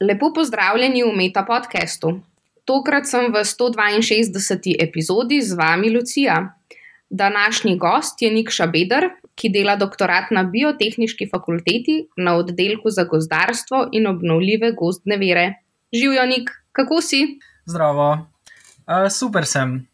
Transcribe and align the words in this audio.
Lepo 0.00 0.32
pozdravljeni 0.32 1.02
v 1.04 1.12
Meta 1.16 1.40
podkastu. 1.42 2.20
Tokrat 2.68 3.06
sem 3.08 3.30
v 3.32 3.40
162. 3.40 4.74
epizodi 4.76 5.40
z 5.40 5.56
vami, 5.56 5.88
Lucija. 5.90 6.52
Današnji 7.10 7.78
gost 7.78 8.22
je 8.22 8.30
Nikša 8.30 8.66
Beder, 8.66 9.06
ki 9.34 9.48
dela 9.48 9.76
doktorat 9.76 10.28
na 10.30 10.42
Biotehnički 10.44 11.28
fakulteti 11.30 12.08
na 12.16 12.34
oddelku 12.36 12.90
za 12.90 13.04
gozdarstvo 13.04 13.88
in 13.92 14.06
obnovljive 14.06 14.72
gozdne 14.72 15.16
vere. 15.16 15.54
Živijo, 15.92 16.26
Nik, 16.26 16.50
kako 16.72 17.00
si? 17.00 17.38
Zdravo, 17.64 18.10
uh, 18.12 19.08
super 19.10 19.46
sem, 19.46 19.86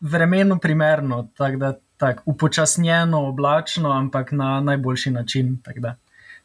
vremenu 0.00 0.58
primerno, 0.62 1.28
tako 1.36 1.56
da 1.56 1.72
tak, 1.96 2.22
upočasnjeno, 2.26 3.26
oblačno, 3.28 3.90
ampak 3.90 4.32
na 4.32 4.60
najboljši 4.60 5.10
način. 5.10 5.58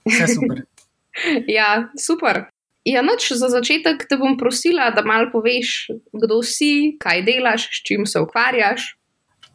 Vse 0.06 0.28
super. 0.34 0.66
ja, 1.58 1.90
super. 2.00 2.55
Ja, 2.86 3.02
noč 3.02 3.32
za 3.34 3.50
začetek 3.50 4.04
te 4.06 4.18
bom 4.18 4.36
prosila, 4.38 4.92
da 4.94 5.02
malo 5.02 5.32
poveš, 5.34 5.88
kdo 6.14 6.44
si, 6.46 6.94
kaj 7.02 7.24
delaš, 7.26 7.66
s 7.74 7.82
čim 7.82 8.06
se 8.06 8.22
ukvarjaš. 8.22 8.92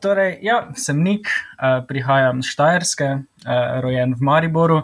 Torej, 0.02 0.38
ja, 0.42 0.72
sem 0.74 0.98
Nik, 1.04 1.28
eh, 1.28 1.82
prihajam 1.88 2.40
iz 2.42 2.48
Štajerske, 2.50 3.04
eh, 3.04 3.80
rojen 3.84 4.14
v 4.18 4.26
Mariboru, 4.26 4.80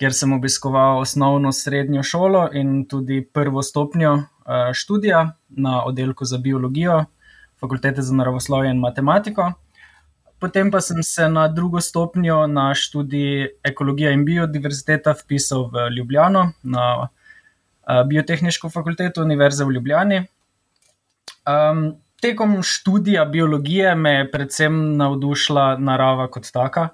kjer 0.00 0.14
sem 0.14 0.32
obiskoval 0.32 1.02
osnovno 1.02 1.52
srednjo 1.52 2.02
šolo 2.02 2.48
in 2.52 2.86
tudi 2.88 3.20
prvo 3.20 3.62
stopnjo 3.62 4.14
eh, 4.14 4.72
študija 4.72 5.36
na 5.48 5.84
oddelku 5.84 6.24
za 6.24 6.38
biologijo, 6.38 7.04
fakultete 7.60 8.02
za 8.02 8.14
naravoslovje 8.14 8.70
in 8.70 8.80
matematiko. 8.80 9.52
Potem 10.38 10.70
pa 10.70 10.80
sem 10.80 11.02
se 11.02 11.28
na 11.28 11.48
drugo 11.48 11.80
stopnjo 11.80 12.46
na 12.46 12.74
študij 12.74 13.48
ekologija 13.64 14.10
in 14.10 14.24
biodiverziteta 14.24 15.14
vpisal 15.24 15.68
v 15.72 15.88
Ljubljano 15.96 16.52
na 16.62 17.08
Biotehniško 18.06 18.70
fakulteto 18.70 19.22
Univerze 19.22 19.64
v 19.64 19.76
Ljubljani. 19.76 20.22
Um, 21.44 21.96
tekom 22.20 22.62
študija 22.62 23.24
biologije 23.24 23.94
me 23.94 24.10
je 24.10 24.30
predvsem 24.30 24.96
navdušila 24.96 25.76
narava 25.78 26.30
kot 26.30 26.48
taka. 26.52 26.88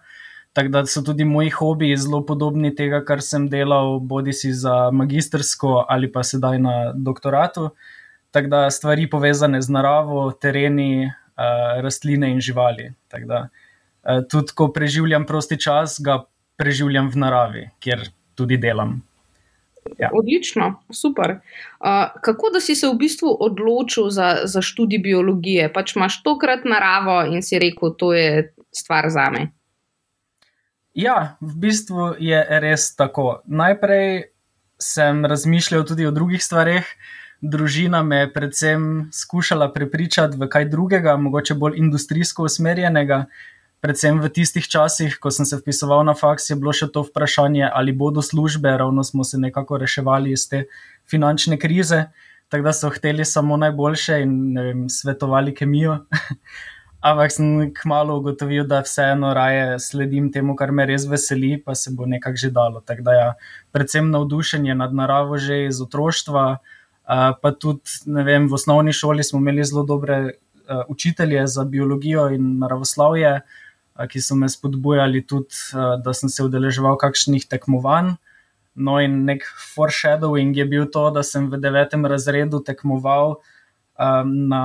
Tako 0.53 0.69
da 0.69 0.87
so 0.87 1.03
tudi 1.07 1.25
moji 1.25 1.51
hobiji 1.51 1.97
zelo 1.97 2.25
podobni 2.27 2.75
tega, 2.75 3.05
kar 3.07 3.23
sem 3.23 3.47
delal, 3.49 4.01
bodi 4.01 4.33
si 4.35 4.51
za 4.53 4.91
magistrsko 4.91 5.85
ali 5.89 6.11
pa 6.13 6.25
sedaj 6.27 6.59
na 6.59 6.75
doktoratu. 6.95 7.69
Tako 8.31 8.49
da 8.49 8.71
stvari 8.71 9.07
povezane 9.11 9.63
z 9.63 9.71
naravo, 9.71 10.31
tereni, 10.33 11.07
uh, 11.07 11.83
rastline 11.83 12.33
in 12.33 12.41
živali. 12.41 12.91
Tako 13.09 13.27
da 13.27 13.39
uh, 13.47 14.27
tudi, 14.31 14.53
ko 14.55 14.73
preživljam 14.75 15.27
prosti 15.27 15.61
čas, 15.61 16.01
ga 16.03 16.25
preživljam 16.59 17.11
v 17.11 17.23
naravi, 17.23 17.69
kjer 17.81 18.09
tudi 18.35 18.59
delam. 18.59 18.99
Ja. 19.99 20.11
Odlično, 20.13 20.83
super. 20.93 21.31
Uh, 21.81 22.21
kako 22.23 22.51
da 22.53 22.61
si 22.61 22.75
se 22.75 22.89
v 22.89 22.95
bistvu 23.01 23.37
odločil 23.41 24.11
za, 24.11 24.45
za 24.45 24.63
študij 24.63 24.99
biologije? 24.99 25.71
Pač 25.73 25.97
imaš 25.97 26.23
tokrat 26.23 26.65
naravo 26.65 27.23
in 27.27 27.43
si 27.43 27.59
rekel, 27.59 27.95
to 27.99 28.13
je 28.13 28.53
stvar 28.73 29.11
za 29.11 29.31
me. 29.31 29.49
Ja, 30.95 31.37
v 31.41 31.55
bistvu 31.57 32.15
je 32.19 32.41
res 32.61 32.91
tako. 32.97 33.41
Najprej 33.47 34.31
sem 34.81 35.25
razmišljal 35.25 35.85
tudi 35.87 36.07
o 36.07 36.11
drugih 36.11 36.43
stvareh. 36.43 36.87
Družina 37.41 38.03
me 38.03 38.25
je 38.25 38.33
predvsem 38.33 38.83
skušala 39.13 39.71
prepričati 39.73 40.37
v 40.37 40.49
kaj 40.49 40.69
drugega, 40.69 41.17
mogoče 41.17 41.55
bolj 41.55 41.79
industrijsko 41.81 42.45
usmerjenega 42.45 43.25
predvsem 43.81 44.21
v 44.21 44.29
tistih 44.29 44.65
časih, 44.69 45.17
ko 45.21 45.33
sem 45.33 45.49
se 45.49 45.57
vpisoval 45.57 46.05
na 46.05 46.15
faks, 46.17 46.53
je 46.53 46.57
bilo 46.61 46.73
še 46.77 46.91
to 46.93 47.03
vprašanje, 47.07 47.65
ali 47.65 47.97
bodo 47.97 48.23
službe, 48.23 48.77
ravno 48.77 49.05
smo 49.05 49.25
se 49.25 49.41
nekako 49.41 49.81
reševali 49.81 50.37
iz 50.37 50.47
te 50.49 50.67
finančne 51.09 51.59
krize, 51.59 52.11
tako 52.53 52.69
da 52.69 52.75
so 52.77 52.91
hteli 52.93 53.25
samo 53.25 53.57
najboljše 53.57 54.21
in 54.21 54.35
vem, 54.59 54.85
svetovali 54.93 55.55
kemijo. 55.57 56.03
Ampak 57.01 57.33
sem 57.33 57.71
kmalo 57.73 58.19
ugotovil, 58.21 58.67
da 58.69 58.83
vseeno 58.85 59.33
raje 59.33 59.79
sledim 59.81 60.29
temu, 60.33 60.53
kar 60.53 60.69
me 60.69 60.85
res 60.85 61.07
veseli, 61.09 61.55
pa 61.57 61.73
se 61.73 61.95
bo 61.97 62.05
nekako 62.05 62.37
že 62.37 62.51
dalo. 62.53 62.83
Tako 62.85 63.07
da, 63.07 63.15
ja, 63.17 63.31
predvsem 63.73 64.11
navdušenje 64.13 64.77
nad 64.77 64.93
naravo 64.93 65.41
že 65.41 65.65
iz 65.71 65.81
otroštva, 65.81 66.45
pa 67.41 67.53
tudi 67.57 68.05
vem, 68.05 68.51
v 68.53 68.55
osnovni 68.55 68.93
šoli 68.93 69.25
smo 69.25 69.41
imeli 69.41 69.65
zelo 69.65 69.87
dobre 69.89 70.37
učitelje 70.93 71.47
za 71.47 71.65
biologijo 71.65 72.29
in 72.37 72.59
naravoslovje 72.61 73.41
ki 74.09 74.21
so 74.23 74.37
me 74.39 74.49
spodbujali 74.49 75.27
tudi, 75.27 75.55
da 76.05 76.15
sem 76.17 76.29
se 76.33 76.45
udeleževal 76.47 76.97
kakšnih 76.97 77.45
tekmovanj. 77.51 78.15
No, 78.81 79.01
in 79.03 79.25
nek 79.27 79.43
foreshadowing 79.75 80.57
je 80.57 80.65
bil 80.65 80.87
to, 80.89 81.11
da 81.11 81.25
sem 81.27 81.51
v 81.51 81.59
devetem 81.61 82.07
razredu 82.07 82.63
tekmoval 82.65 83.41
na 84.25 84.65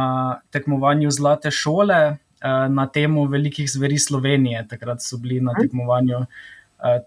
tekmovanju 0.55 1.11
Zlate 1.11 1.51
šole 1.51 2.17
na 2.69 2.85
temo 2.87 3.25
velikih 3.27 3.67
zveri 3.71 3.97
Slovenije. 3.99 4.67
Takrat 4.69 5.01
so 5.03 5.17
bili 5.17 5.41
na 5.41 5.55
tekmovanju, 5.57 6.25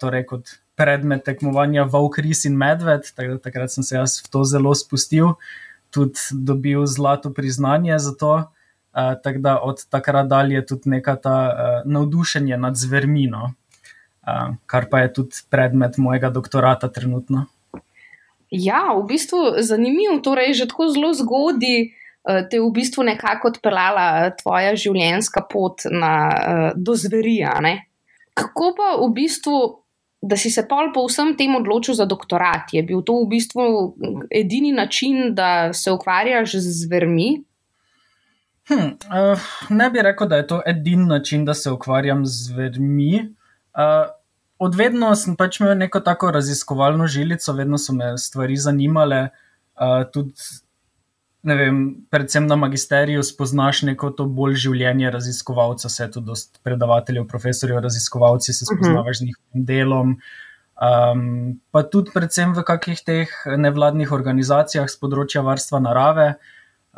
torej 0.01 0.27
kot 0.27 0.53
predmet 0.77 1.25
tekmovanja 1.25 1.87
Vovk, 1.89 2.19
Ris 2.19 2.45
in 2.45 2.59
Medved. 2.59 3.09
Takrat 3.15 3.73
sem 3.73 3.87
se 3.87 3.97
jaz 3.97 4.19
v 4.25 4.31
to 4.35 4.45
zelo 4.45 4.75
spustil, 4.75 5.37
tudi 5.95 6.19
dobil 6.33 6.85
zlato 6.87 7.33
priznanje 7.33 7.99
za 7.99 8.13
to. 8.19 8.35
Uh, 8.99 9.15
tako 9.23 9.39
da 9.39 9.59
od 9.63 9.85
takrat 9.91 10.27
dalje 10.27 10.67
tudi 10.67 10.91
neka 10.91 11.17
ta 11.17 11.37
uh, 11.47 11.91
navdušenje 11.93 12.57
nad 12.57 12.75
zvermino, 12.77 13.53
uh, 14.27 14.57
kar 14.67 14.89
pa 14.91 15.05
je 15.05 15.13
tudi 15.13 15.45
predmet 15.51 15.97
mojega 15.97 16.31
doktorata 16.31 16.89
trenutno. 16.89 17.45
Ja, 18.51 18.91
v 18.97 19.07
bistvu 19.07 19.39
je 19.57 19.63
zanimivo, 19.63 20.19
torej 20.25 20.55
že 20.55 20.67
tako 20.67 20.89
zelo 20.91 21.13
zgodaj 21.15 21.95
te 22.51 22.57
je 22.57 22.63
v 22.63 22.71
bistvu 22.71 23.07
nekako 23.09 23.53
odpeljala 23.55 24.31
tvoja 24.37 24.75
življenjska 24.77 25.47
pot 25.49 25.87
na, 25.91 26.15
uh, 26.29 26.71
do 26.77 26.97
zverija. 26.99 27.55
Kako 28.35 28.73
pa 28.77 28.97
v 29.01 29.13
bistvu, 29.15 29.85
da 30.21 30.37
si 30.37 30.51
se 30.51 30.67
pol 30.69 30.91
po 30.95 31.07
vsem 31.07 31.37
tem 31.39 31.55
odločil 31.57 31.95
za 31.95 32.05
doktorat? 32.05 32.75
Je 32.75 32.83
bil 32.83 33.01
to 33.07 33.23
v 33.23 33.31
bistvu 33.33 33.65
edini 34.35 34.73
način, 34.73 35.35
da 35.35 35.73
se 35.73 35.93
ukvarjaš 35.95 36.59
z 36.59 36.75
zvermi? 36.85 37.48
Hm, 38.69 38.95
uh, 39.09 39.49
ne 39.71 39.91
bi 39.91 40.03
rekel, 40.05 40.29
da 40.29 40.37
je 40.37 40.47
to 40.47 40.61
edini 40.67 41.07
način, 41.07 41.45
da 41.45 41.55
se 41.55 41.71
ukvarjam 41.71 42.27
z 42.27 42.45
zvermi. 42.51 43.35
Uh, 43.75 44.13
Odvedno 44.59 45.13
sem 45.15 45.37
pač 45.39 45.61
imel 45.61 45.77
neko 45.79 46.01
tako 46.03 46.33
raziskovalno 46.35 47.07
žilico, 47.07 47.53
vedno 47.55 47.79
so 47.79 47.95
me 47.95 48.17
stvari 48.19 48.57
zanimale. 48.59 49.29
Uh, 49.79 50.03
tudi, 50.13 50.35
ne 51.47 51.55
vem, 51.55 51.79
predvsem 52.11 52.47
na 52.47 52.57
magisteriju 52.59 53.23
spoznaš 53.23 53.85
neko 53.87 54.11
to 54.19 54.27
bolj 54.27 54.59
življenje 54.65 55.13
raziskovalca, 55.15 55.89
se 55.89 56.11
tudi 56.11 56.35
predavateljev, 56.67 57.29
profesorjev, 57.31 57.79
raziskovalci 57.87 58.53
se 58.53 58.67
spoznavaš 58.67 59.21
z 59.21 59.29
njihovim 59.29 59.65
delom. 59.71 60.17
Um, 60.79 61.23
pa 61.71 61.85
tudi, 61.87 62.11
predvsem 62.15 62.51
v 62.59 62.67
kakih 62.67 63.05
teh 63.07 63.31
nevladnih 63.47 64.11
organizacijah 64.15 64.91
z 64.91 64.99
področja 64.99 65.47
varstva 65.47 65.79
narave. 65.87 66.33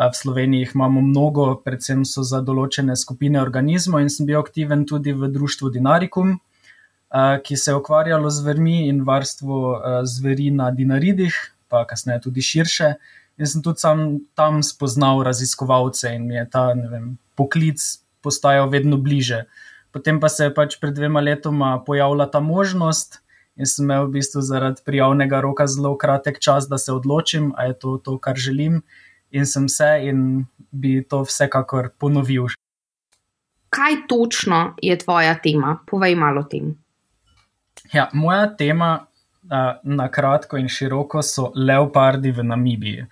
V 0.01 0.17
Sloveniji 0.17 0.61
jih 0.61 0.71
imamo 0.75 1.01
mnogo, 1.05 1.45
predvsem 1.61 2.07
so 2.09 2.23
za 2.25 2.39
določene 2.41 2.95
skupine 2.97 3.37
organizmov, 3.37 4.01
in 4.01 4.09
sem 4.09 4.25
bil 4.25 4.39
aktiven 4.41 4.87
tudi 4.89 5.13
v 5.13 5.29
društvu 5.29 5.69
Dinarikum, 5.75 6.39
ki 7.45 7.57
se 7.57 7.69
je 7.71 7.77
ukvarjalo 7.77 8.31
z 8.31 8.41
zvermi 8.41 8.77
in 8.89 9.03
varstvo 9.05 9.59
zveri 10.09 10.49
na 10.57 10.71
Dinaridih, 10.73 11.37
pa 11.69 11.83
kasneje 11.85 12.23
tudi 12.29 12.41
širše. 12.41 12.95
In 13.41 13.51
sem 13.51 13.61
tudi 13.61 13.85
sam 13.85 14.21
tam 14.37 14.63
spoznal 14.65 15.21
raziskovalce 15.27 16.15
in 16.17 16.25
mi 16.29 16.39
je 16.39 16.47
ta 16.49 16.71
vem, 16.73 17.19
poklic 17.37 17.85
postajal 18.25 18.73
vedno 18.73 18.97
bliže. 18.97 19.45
Potem 19.93 20.21
pa 20.21 20.33
se 20.33 20.49
je 20.49 20.55
pač 20.55 20.79
pred 20.81 20.97
dvema 20.97 21.21
letoma 21.21 21.77
pojavila 21.85 22.25
ta 22.31 22.41
možnost. 22.41 23.21
In 23.61 23.69
sem 23.69 23.85
imel 23.85 24.09
v 24.09 24.17
bistvu 24.17 24.41
zaradi 24.41 24.81
prijavnega 24.87 25.43
roka 25.45 25.67
zelo 25.69 25.93
kratek 26.01 26.41
čas, 26.41 26.69
da 26.73 26.79
se 26.81 26.93
odločim, 26.93 27.53
ali 27.57 27.75
je 27.75 27.79
to 27.85 27.99
to, 27.99 28.17
kar 28.17 28.37
želim 28.37 28.81
in 29.31 29.47
sem 29.47 29.69
se 29.69 29.89
in 30.03 30.47
bi 30.71 31.01
to 31.09 31.23
vsekakor 31.25 31.91
ponovil. 31.99 32.47
Kaj 33.71 34.07
točno 34.09 34.75
je 34.83 34.99
tvoja 34.99 35.35
tema? 35.43 35.79
Povej 35.87 36.15
malo 36.15 36.41
o 36.41 36.45
tem. 36.45 36.75
Ja, 37.93 38.09
moja 38.13 38.57
tema 38.57 39.07
na 39.83 40.09
kratko 40.11 40.59
in 40.59 40.69
široko 40.69 41.23
so 41.23 41.53
leopardi 41.55 42.31
v 42.31 42.43
Namibiji. 42.45 43.07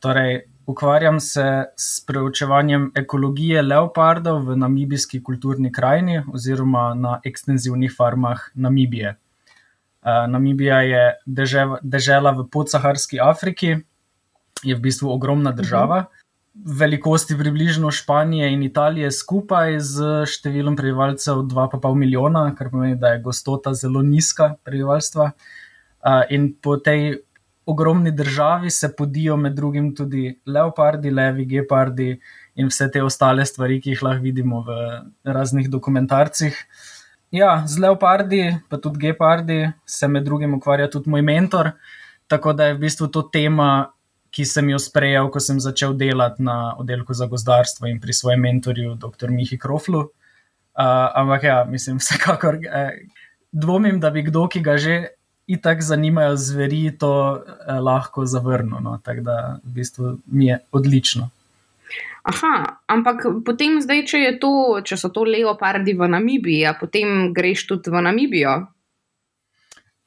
Torej, 0.00 0.40
ukvarjam 0.66 1.20
se 1.20 1.64
s 1.76 2.04
preučevanjem 2.06 2.90
ekologije 2.96 3.62
leopardov 3.62 4.42
v 4.48 4.56
namibijski 4.56 5.22
kulturni 5.22 5.72
krajini 5.72 6.22
oziroma 6.32 6.94
na 6.94 7.20
ekstenzivnih 7.24 7.94
farmah 7.96 8.50
Namibije. 8.54 9.16
Namibija 10.04 10.80
je 10.80 11.04
deževa, 11.26 11.78
dežela 11.82 12.30
v 12.30 12.48
podsaharski 12.50 13.20
Afriki, 13.20 13.76
je 14.64 14.74
v 14.74 14.80
bistvu 14.80 15.10
ogromna 15.12 15.52
država, 15.52 16.04
velikosti 16.54 17.36
približno 17.38 17.90
Španije 17.90 18.50
in 18.52 18.62
Italije 18.62 19.10
skupaj 19.14 19.78
z 19.80 20.10
številom 20.28 20.76
prebivalcev 20.76 21.44
2,5 21.48 21.94
milijona, 21.96 22.50
kar 22.58 22.70
pomeni, 22.72 22.98
da 22.98 23.14
je 23.14 23.22
gostota 23.24 23.72
zelo 23.74 24.02
nizka 24.02 24.54
prebivalstva. 24.64 25.30
In 26.34 26.52
po 26.62 26.76
tej 26.76 27.20
ogromni 27.70 28.10
državi 28.10 28.70
se 28.70 28.90
podijo 28.96 29.36
med 29.36 29.54
drugim 29.54 29.92
tudi 29.96 30.40
leopardi, 30.46 31.10
levi, 31.10 31.44
gepardi 31.46 32.10
in 32.56 32.66
vse 32.66 32.90
te 32.90 33.02
ostale 33.02 33.46
stvari, 33.46 33.78
ki 33.80 33.94
jih 33.94 34.02
lahko 34.02 34.24
vidimo 34.24 34.64
v 34.66 34.80
raznih 35.24 35.70
dokumentarcih. 35.70 36.56
Ja, 37.30 37.62
z 37.66 37.78
leopardi, 37.78 38.42
pa 38.68 38.80
tudi 38.82 39.06
gepardi, 39.06 39.60
se 39.86 40.08
med 40.08 40.26
drugim 40.26 40.56
ukvarja 40.58 40.90
tudi 40.90 41.10
moj 41.10 41.22
mentor, 41.22 41.72
tako 42.26 42.52
da 42.52 42.66
je 42.66 42.74
v 42.74 42.82
bistvu 42.88 43.06
to 43.06 43.22
tema, 43.22 43.92
ki 44.30 44.46
sem 44.46 44.70
jo 44.70 44.78
sprejel, 44.78 45.28
ko 45.30 45.42
sem 45.42 45.60
začel 45.60 45.96
delati 45.98 46.42
na 46.42 46.74
oddelku 46.78 47.14
za 47.14 47.26
gozdarstvo 47.26 47.88
in 47.90 48.00
pri 48.00 48.14
svojem 48.14 48.40
mentorju, 48.40 48.94
dr. 48.94 49.30
Mihi 49.30 49.58
Kroflu. 49.58 50.00
Uh, 50.00 51.10
ampak 51.18 51.42
ja, 51.44 51.64
mislim, 51.68 51.98
vsekakor 52.02 52.60
eh, 52.64 53.02
dvomim, 53.52 54.00
da 54.00 54.10
bi 54.10 54.22
kdo, 54.22 54.46
ki 54.48 54.62
ga 54.62 54.78
že 54.78 55.18
itak 55.50 55.82
zanimajo 55.82 56.36
zveri, 56.38 56.94
to 56.98 57.42
eh, 57.42 57.80
lahko 57.82 58.24
zavrnil. 58.26 58.78
No? 58.78 58.98
Tako 59.02 59.26
da 59.26 59.36
v 59.64 59.74
bistvu 59.80 60.18
mi 60.26 60.46
je 60.46 60.60
odlično. 60.72 61.30
Aha, 62.22 62.84
ampak 62.86 63.24
potem, 63.44 63.80
zdaj, 63.80 64.04
če, 64.06 64.18
to, 64.38 64.78
če 64.84 64.98
so 65.00 65.08
to 65.08 65.24
leopardi 65.24 65.96
v 65.96 66.06
Namibiji, 66.12 66.68
potem 66.78 67.32
greš 67.34 67.64
tudi 67.66 67.90
v 67.90 68.02
Namibijo. 68.04 68.54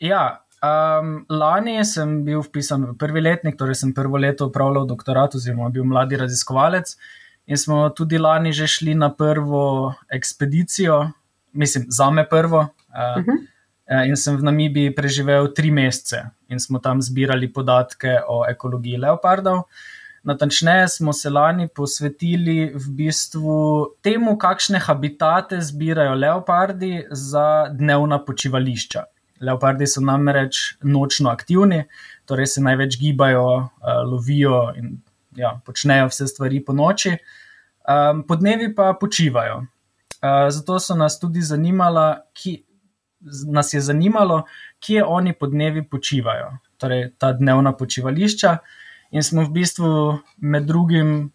Ja, 0.03 0.42
Um, 0.63 1.25
lani 1.27 1.81
sem 1.83 2.21
bil 2.23 2.39
vpisan 2.39 2.85
v 2.87 2.93
prvi 2.95 3.19
letnik, 3.19 3.57
torej 3.59 3.81
sem 3.81 3.91
prvo 3.91 4.15
leto 4.15 4.47
upravljal 4.47 4.85
doktorat, 4.87 5.35
oziroma 5.35 5.67
bil 5.73 5.83
mladi 5.83 6.15
raziskovalec. 6.21 6.93
In 7.51 7.59
smo 7.59 7.89
tudi 7.91 8.15
lani 8.15 8.53
že 8.55 8.67
šli 8.67 8.93
na 8.95 9.09
prvo 9.11 9.93
ekspedicijo, 10.07 11.09
mislim, 11.51 11.85
za 11.89 12.07
me 12.11 12.23
prvo. 12.29 12.59
Uh, 12.87 13.19
uh 13.19 13.25
-huh. 13.25 13.41
In 14.07 14.15
sem 14.15 14.37
v 14.37 14.43
Namibiji 14.43 14.95
preživel 14.95 15.51
tri 15.53 15.71
mesece 15.71 16.23
in 16.49 16.59
smo 16.59 16.79
tam 16.79 17.01
zbirali 17.01 17.53
podatke 17.53 18.21
o 18.27 18.45
ekologiji 18.49 18.97
leopardov. 18.97 19.63
Natančneje 20.23 20.87
smo 20.87 21.13
se 21.13 21.29
lani 21.29 21.67
posvetili 21.67 22.71
v 22.75 22.89
bistvu 22.89 23.87
temu, 24.01 24.37
kakšne 24.37 24.79
habitate 24.79 25.61
zbirajo 25.61 26.15
leopardi 26.15 27.03
za 27.11 27.67
dnevna 27.69 28.25
počivališča. 28.25 29.03
Leopardi 29.43 29.87
so 29.87 30.01
namreč 30.01 30.77
nočno 30.83 31.31
aktivni, 31.31 31.83
torej 32.25 32.47
se 32.55 32.63
največ 32.63 32.97
gibajo, 32.99 33.47
uh, 33.57 33.95
lovijo 34.07 34.69
in 34.79 34.97
ja, 35.35 35.59
počnejo 35.65 36.07
vse 36.11 36.27
stvari 36.27 36.61
po 36.65 36.73
noči, 36.73 37.15
um, 37.87 38.23
po 38.27 38.35
dnevi 38.35 38.73
pa 38.75 38.93
počivajo. 38.99 39.63
Uh, 40.23 40.47
zato 40.49 40.79
so 40.79 40.95
nas 40.95 41.19
tudi 41.19 41.41
zanimala, 41.41 42.23
ki, 42.33 42.61
nas 43.51 43.73
zanimalo, 43.75 44.43
kje 44.79 45.03
oni 45.03 45.33
po 45.33 45.47
dnevi 45.47 45.83
počivajo, 45.89 46.57
torej 46.77 47.11
ta 47.17 47.33
dnevna 47.33 47.73
počivališča. 47.77 48.57
In 49.13 49.23
smo 49.23 49.43
v 49.45 49.51
bistvu 49.53 49.89
med 50.41 50.65
drugim 50.65 51.31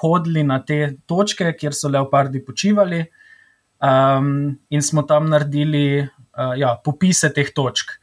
hodili 0.00 0.42
na 0.44 0.60
te 0.64 0.96
točke, 1.06 1.52
kjer 1.58 1.74
so 1.74 1.88
leopardi 1.88 2.44
počivali, 2.44 3.04
um, 3.82 4.58
in 4.70 4.82
smo 4.82 5.02
tam 5.02 5.28
naredili 5.30 6.06
ja, 6.36 6.76
popise 6.84 7.32
teh 7.34 7.52
točk. 7.54 7.96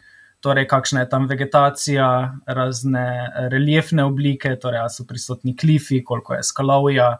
Torej, 0.43 0.67
kakšna 0.67 1.05
je 1.05 1.09
tam 1.09 1.27
vegetacija, 1.29 2.07
razne 2.45 3.05
reliefne 3.51 4.03
oblike, 4.03 4.57
torej, 4.59 4.81
ali 4.83 4.91
so 4.91 5.05
prisotni 5.07 5.55
klifi, 5.55 6.01
koliko 6.03 6.35
je 6.35 6.43
skalovja, 6.43 7.13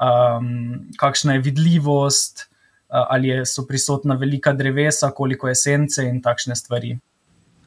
um, 0.00 0.86
kakšna 0.96 1.36
je 1.36 1.42
vidljivost, 1.44 2.46
uh, 2.48 3.02
ali 3.04 3.42
so 3.44 3.66
prisotna 3.68 4.16
velika 4.16 4.54
drevesa, 4.56 5.10
koliko 5.10 5.48
je 5.48 5.58
sence 5.60 6.06
in 6.08 6.22
takšne 6.24 6.56
stvari. 6.56 6.96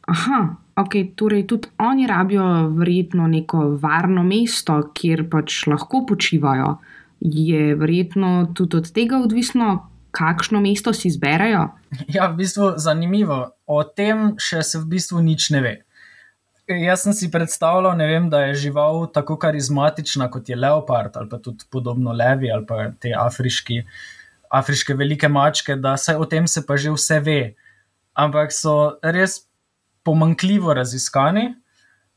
Aha, 0.07 0.55
ok, 0.79 0.93
torej 1.15 1.43
tudi 1.47 1.69
oni 1.77 2.07
rabijo 2.07 2.45
verjetno 2.73 3.27
neko 3.27 3.75
varno 3.81 4.23
mesto, 4.23 4.79
kjer 4.95 5.27
pač 5.29 5.65
lahko 5.67 6.05
počivajo. 6.07 6.77
Je 7.19 7.75
verjetno 7.75 8.47
tudi 8.55 8.77
od 8.77 8.91
tega 8.95 9.19
odvisno, 9.19 9.89
kakšno 10.17 10.61
mesto 10.63 10.93
si 10.93 11.11
izberejo? 11.11 11.67
Ja, 12.09 12.27
v 12.31 12.41
bistvu 12.41 12.73
je 12.73 12.81
zanimivo. 12.81 13.37
O 13.69 13.83
tem 13.85 14.33
še 14.41 14.63
se 14.65 14.81
v 14.81 14.89
bistvu 14.97 15.21
nič 15.21 15.51
ne 15.53 15.61
ve. 15.61 15.75
Jaz 16.67 17.05
sem 17.05 17.15
si 17.15 17.29
predstavljal, 17.31 17.95
vem, 17.95 18.25
da 18.27 18.41
je 18.49 18.57
žival 18.67 19.05
tako 19.15 19.37
karizmatična 19.39 20.27
kot 20.27 20.49
je 20.49 20.57
leopard 20.59 21.15
ali 21.15 21.29
pa 21.31 21.37
tudi 21.39 21.63
podobno 21.71 22.11
levi 22.11 22.51
ali 22.51 22.65
pa 22.67 22.89
te 22.99 23.13
afriški, 23.15 23.85
afriške 24.51 24.97
velike 24.99 25.29
mačke, 25.31 25.77
da 25.79 25.95
se 25.97 26.17
o 26.17 26.25
tem 26.25 26.47
se 26.47 26.65
pa 26.67 26.75
že 26.75 26.91
vse 26.91 27.21
ve. 27.23 27.41
Ampak 28.17 28.51
so 28.51 28.97
res 29.03 29.45
pomankljivo 30.03 30.73
raziskani. 30.73 31.53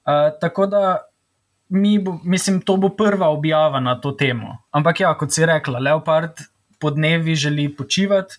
Uh, 0.01 0.33
tako 0.41 0.67
da 0.67 0.83
mi, 1.71 1.99
bo, 2.03 2.19
mislim, 2.25 2.61
to 2.67 2.77
bo 2.77 2.89
prva 2.97 3.29
objava 3.31 3.81
na 3.81 3.95
to 4.01 4.13
temo. 4.13 4.57
Ampak 4.75 5.01
ja, 5.01 5.13
kot 5.15 5.31
si 5.31 5.47
rekla, 5.47 5.79
leopard 5.79 6.43
po 6.81 6.91
dnevi 6.91 7.35
želi 7.35 7.69
počivati. 7.77 8.37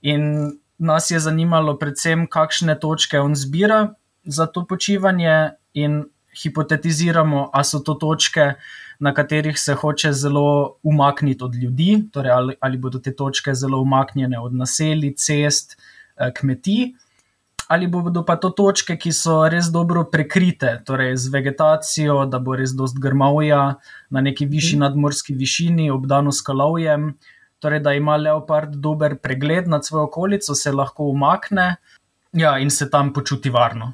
In 0.00 0.52
nas 0.78 1.10
je 1.10 1.20
zanimalo, 1.20 1.78
predvsem, 1.78 2.26
kakšne 2.26 2.78
točke 2.80 3.20
on 3.20 3.34
zbira 3.34 3.94
za 4.24 4.46
to 4.46 4.66
počivanje, 4.66 5.58
in 5.74 6.04
hipotetiziramo, 6.42 7.50
ali 7.52 7.64
so 7.64 7.78
to 7.78 7.94
točke, 7.94 8.52
na 8.98 9.14
katerih 9.14 9.58
se 9.58 9.74
hoče 9.74 10.12
zelo 10.12 10.78
umakniti 10.82 11.44
od 11.44 11.54
ljudi, 11.54 12.08
torej 12.12 12.32
ali, 12.32 12.54
ali 12.60 12.78
bodo 12.78 12.98
te 12.98 13.14
točke 13.16 13.54
zelo 13.54 13.80
umaknjene 13.82 14.38
od 14.38 14.54
naselij, 14.54 15.14
cest, 15.16 15.78
eh, 16.16 16.32
kmetij. 16.34 16.92
Ali 17.68 17.86
bodo 17.86 18.24
pa 18.24 18.36
to 18.36 18.48
točke, 18.50 18.96
ki 18.96 19.12
so 19.12 19.42
res 19.48 19.68
dobro 19.68 20.06
prekrite, 20.08 20.78
torej 20.86 21.16
z 21.16 21.28
vegetacijo, 21.28 22.22
da 22.26 22.38
bo 22.38 22.56
res 22.56 22.72
dost 22.72 22.96
grmovja 22.98 23.74
na 24.10 24.20
neki 24.20 24.46
višji 24.46 24.78
mhm. 24.78 24.84
nadmorski 24.86 25.34
višini, 25.34 25.90
obdano 25.90 26.32
skalovjem, 26.32 27.12
torej 27.58 27.80
da 27.80 27.92
ima 27.92 28.16
leopard 28.16 28.74
dober 28.74 29.16
pregled 29.22 29.68
nad 29.68 29.86
svojo 29.86 30.04
okolico, 30.04 30.54
se 30.54 30.72
lahko 30.72 31.10
umakne 31.12 31.76
ja, 32.32 32.58
in 32.58 32.70
se 32.70 32.90
tam 32.90 33.12
počuti 33.12 33.50
varno. 33.50 33.92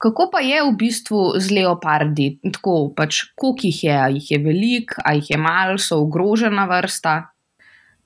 Kako 0.00 0.30
pa 0.32 0.40
je 0.40 0.62
v 0.64 0.76
bistvu 0.80 1.22
z 1.36 1.52
leopardi? 1.52 2.38
Tako 2.54 2.94
pač, 2.96 3.24
koliko 3.36 3.68
jih 3.68 3.84
je, 3.84 3.96
ali 3.96 4.20
jih 4.20 4.30
je 4.30 4.38
veliko, 4.44 5.02
ali 5.04 5.20
jih 5.20 5.30
je 5.34 5.38
malo, 5.38 5.76
so 5.78 6.00
ogrožena 6.00 6.64
vrsta? 6.70 7.16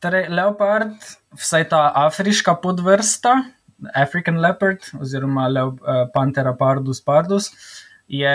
Torej, 0.02 0.26
leopard, 0.28 0.96
vsaj 1.38 1.68
ta 1.70 1.84
afriška 2.02 2.56
podvrsta, 2.62 3.36
African 3.94 4.40
leopard 4.42 4.82
oziroma 5.00 5.46
Leo, 5.48 5.74
uh, 5.74 6.04
Panthera 6.14 6.54
pardus 6.58 7.00
pardus, 7.04 7.50
je 8.08 8.34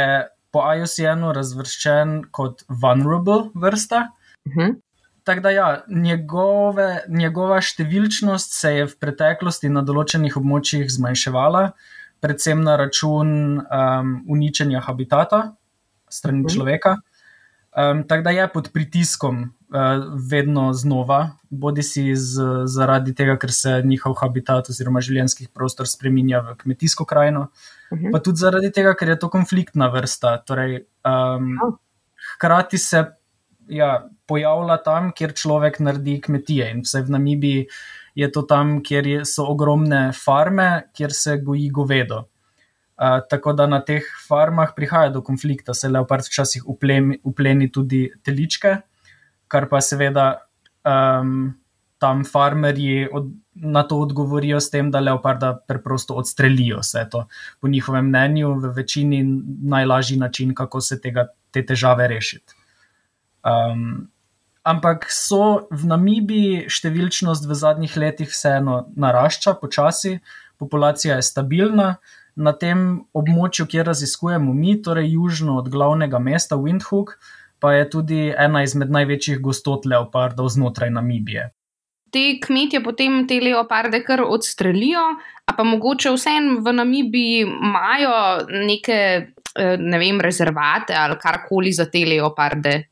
po 0.52 0.64
IUCN-u 0.76 1.34
razvrščen 1.36 2.22
kot 2.32 2.64
vulnerable 2.70 3.50
vrsta. 3.54 4.08
Uh 4.48 4.54
mhm. 4.54 4.62
-huh. 4.62 4.76
Tako 5.24 5.42
da, 5.42 5.50
ja, 5.50 5.68
njegove, 5.88 7.04
njegova 7.08 7.60
številčnost 7.62 8.54
se 8.56 8.74
je 8.76 8.86
v 8.88 8.96
preteklosti 9.00 9.70
na 9.70 9.82
določenih 9.86 10.38
območjih 10.40 10.90
zmanjševala, 10.90 11.72
predvsem 12.20 12.64
na 12.64 12.76
račun 12.80 13.60
um, 13.60 14.14
uničenja 14.28 14.82
habitata 14.88 15.54
strani 16.10 16.44
-huh. 16.44 16.56
človeka. 16.56 16.98
Um, 17.78 18.04
tako 18.08 18.24
da 18.24 18.30
je 18.30 18.48
pod 18.48 18.72
pritiskom 18.74 19.42
uh, 19.44 19.80
vedno 20.32 20.74
znova, 20.74 21.30
bodi 21.50 21.84
si 21.84 22.16
z, 22.16 22.42
zaradi 22.66 23.14
tega, 23.16 23.38
ker 23.38 23.52
se 23.54 23.82
njihov 23.86 24.14
habitat 24.14 24.70
oziroma 24.70 25.02
življenjski 25.02 25.48
prostor 25.54 25.88
spremenja 25.88 26.40
v 26.40 26.56
kmetijsko 26.56 27.06
krajino, 27.06 27.48
uh 27.92 28.00
-huh. 28.00 28.12
pa 28.12 28.20
tudi 28.20 28.38
zaradi 28.38 28.72
tega, 28.72 28.96
ker 28.96 29.10
je 29.10 29.20
to 29.20 29.30
konfliktna 29.30 29.88
vrsta. 29.88 30.38
Torej, 30.38 30.76
um, 31.06 31.58
-huh. 31.62 31.78
Hkrati 32.36 32.78
se 32.78 33.06
ja, 33.70 34.10
pojavlja 34.28 34.78
tam, 34.86 35.12
kjer 35.16 35.34
človek 35.38 35.80
naredi 35.84 36.20
kmetije. 36.26 36.72
In 36.74 36.84
vse 36.86 37.04
v 37.06 37.16
Namibiji 37.16 37.68
je 38.20 38.30
to 38.34 38.44
tam, 38.50 38.80
kjer 38.84 39.24
so 39.28 39.46
ogromne 39.50 40.10
farme, 40.18 40.90
kjer 40.98 41.14
se 41.16 41.38
goji 41.44 41.70
govedo. 41.70 42.26
Uh, 43.00 43.22
tako 43.32 43.54
da 43.56 43.64
na 43.68 43.80
teh 43.86 44.04
farmah 44.28 44.74
prihaja 44.76 45.14
do 45.14 45.22
konflikta, 45.24 45.74
se 45.74 45.88
leopard 45.88 46.26
včasih 46.28 46.66
upleni, 46.68 47.70
tudi 47.72 48.10
teličke, 48.28 48.74
kar 49.48 49.70
pa 49.72 49.80
seveda 49.80 50.34
um, 50.84 51.54
tam 52.00 52.26
farmerji 52.28 53.08
od, 53.08 53.32
na 53.56 53.86
to 53.88 54.02
odgovorijo 54.04 54.60
s 54.60 54.72
tem, 54.72 54.92
da 54.92 55.00
leoparda 55.00 55.54
preprosto 55.68 56.20
odstrelijo. 56.20 56.84
Vse 56.84 57.06
to, 57.12 57.26
po 57.62 57.72
njihovem 57.72 58.12
mnenju, 58.12 58.54
v 58.60 58.74
večini 58.76 59.24
najlažji 59.64 60.18
način, 60.20 60.56
kako 60.56 60.82
se 60.82 61.00
tega, 61.00 61.30
te 61.52 61.64
težave 61.66 62.08
rešiti. 62.08 62.59
Um, 63.44 64.10
ampak 64.68 65.08
so 65.14 65.68
v 65.72 65.90
Namibiji 65.90 66.70
številčnost 66.70 67.48
v 67.50 67.58
zadnjih 67.58 67.98
letih 67.98 68.30
vseeno 68.30 68.86
narašča, 68.96 69.56
počasi, 69.62 70.20
populacija 70.60 71.20
je 71.20 71.28
stabilna. 71.28 71.92
Na 72.40 72.54
tem 72.56 73.04
območju, 73.12 73.68
kjer 73.68 73.88
raziskujemo 73.90 74.54
mi, 74.56 74.78
torej 74.82 75.12
južno 75.16 75.58
od 75.60 75.68
glavnega 75.72 76.20
mesta 76.24 76.56
Windhoek, 76.56 77.18
pa 77.60 77.74
je 77.76 77.90
tudi 77.92 78.20
ena 78.32 78.64
izmed 78.64 78.92
največjih 78.92 79.42
gostot 79.44 79.88
leopardov 79.90 80.48
znotraj 80.48 80.94
Namibije. 80.96 81.50
te 82.12 82.40
kmetje 82.42 82.82
potem 82.84 83.26
te 83.28 83.40
leoparde 83.42 84.02
kar 84.06 84.24
odstrelijo, 84.26 85.02
a 85.46 85.54
pa 85.54 85.64
mogoče 85.64 86.12
vseeno 86.16 86.60
v 86.66 86.74
Namibiji 86.74 87.42
imajo 87.46 88.14
neke, 88.66 89.00
eh, 89.56 89.76
ne 89.78 90.00
vem, 90.02 90.22
rezervate 90.22 90.96
ali 90.98 91.20
karkoli 91.22 91.74
za 91.74 91.86
te 91.86 92.06
leoparde. 92.06 92.90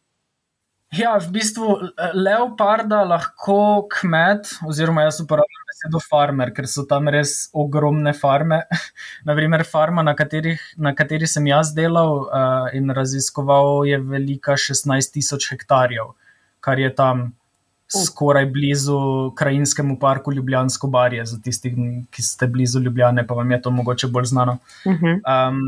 Ja, 0.96 1.18
v 1.20 1.34
bistvu 1.36 1.74
leoparda 2.16 3.02
lahko 3.04 3.88
kmet, 3.92 4.48
oziroma 4.64 5.04
jaz 5.04 5.20
uporabljam 5.20 5.68
besedo 5.68 6.00
farmer, 6.00 6.54
ker 6.56 6.68
so 6.68 6.86
tam 6.88 7.10
res 7.12 7.50
ogromne 7.52 8.14
farme. 8.16 8.62
Naprimer, 9.28 9.66
farma, 9.68 10.04
na, 10.04 10.16
katerih, 10.16 10.62
na 10.78 10.94
kateri 10.96 11.28
sem 11.28 11.48
jaz 11.52 11.74
delal 11.76 12.24
uh, 12.24 12.70
in 12.74 12.90
raziskoval, 12.96 13.84
je 13.90 14.00
velika 14.00 14.56
16 14.56 15.14
tisoč 15.14 15.50
hektarjev, 15.52 16.16
kar 16.64 16.80
je 16.80 16.94
tam 16.96 17.32
skoraj 17.88 18.46
blizu 18.52 19.32
krajinskemu 19.36 20.00
parku 20.00 20.34
Ljubljansko 20.34 20.88
barje, 20.92 21.26
za 21.26 21.38
tistih, 21.44 21.76
ki 22.12 22.24
ste 22.24 22.48
blizu 22.48 22.82
Ljubljane, 22.84 23.28
pa 23.28 23.36
vam 23.36 23.52
je 23.52 23.62
to 23.62 23.72
mogoče 23.72 24.08
bolj 24.08 24.32
znano. 24.34 24.58
Um, 24.86 25.62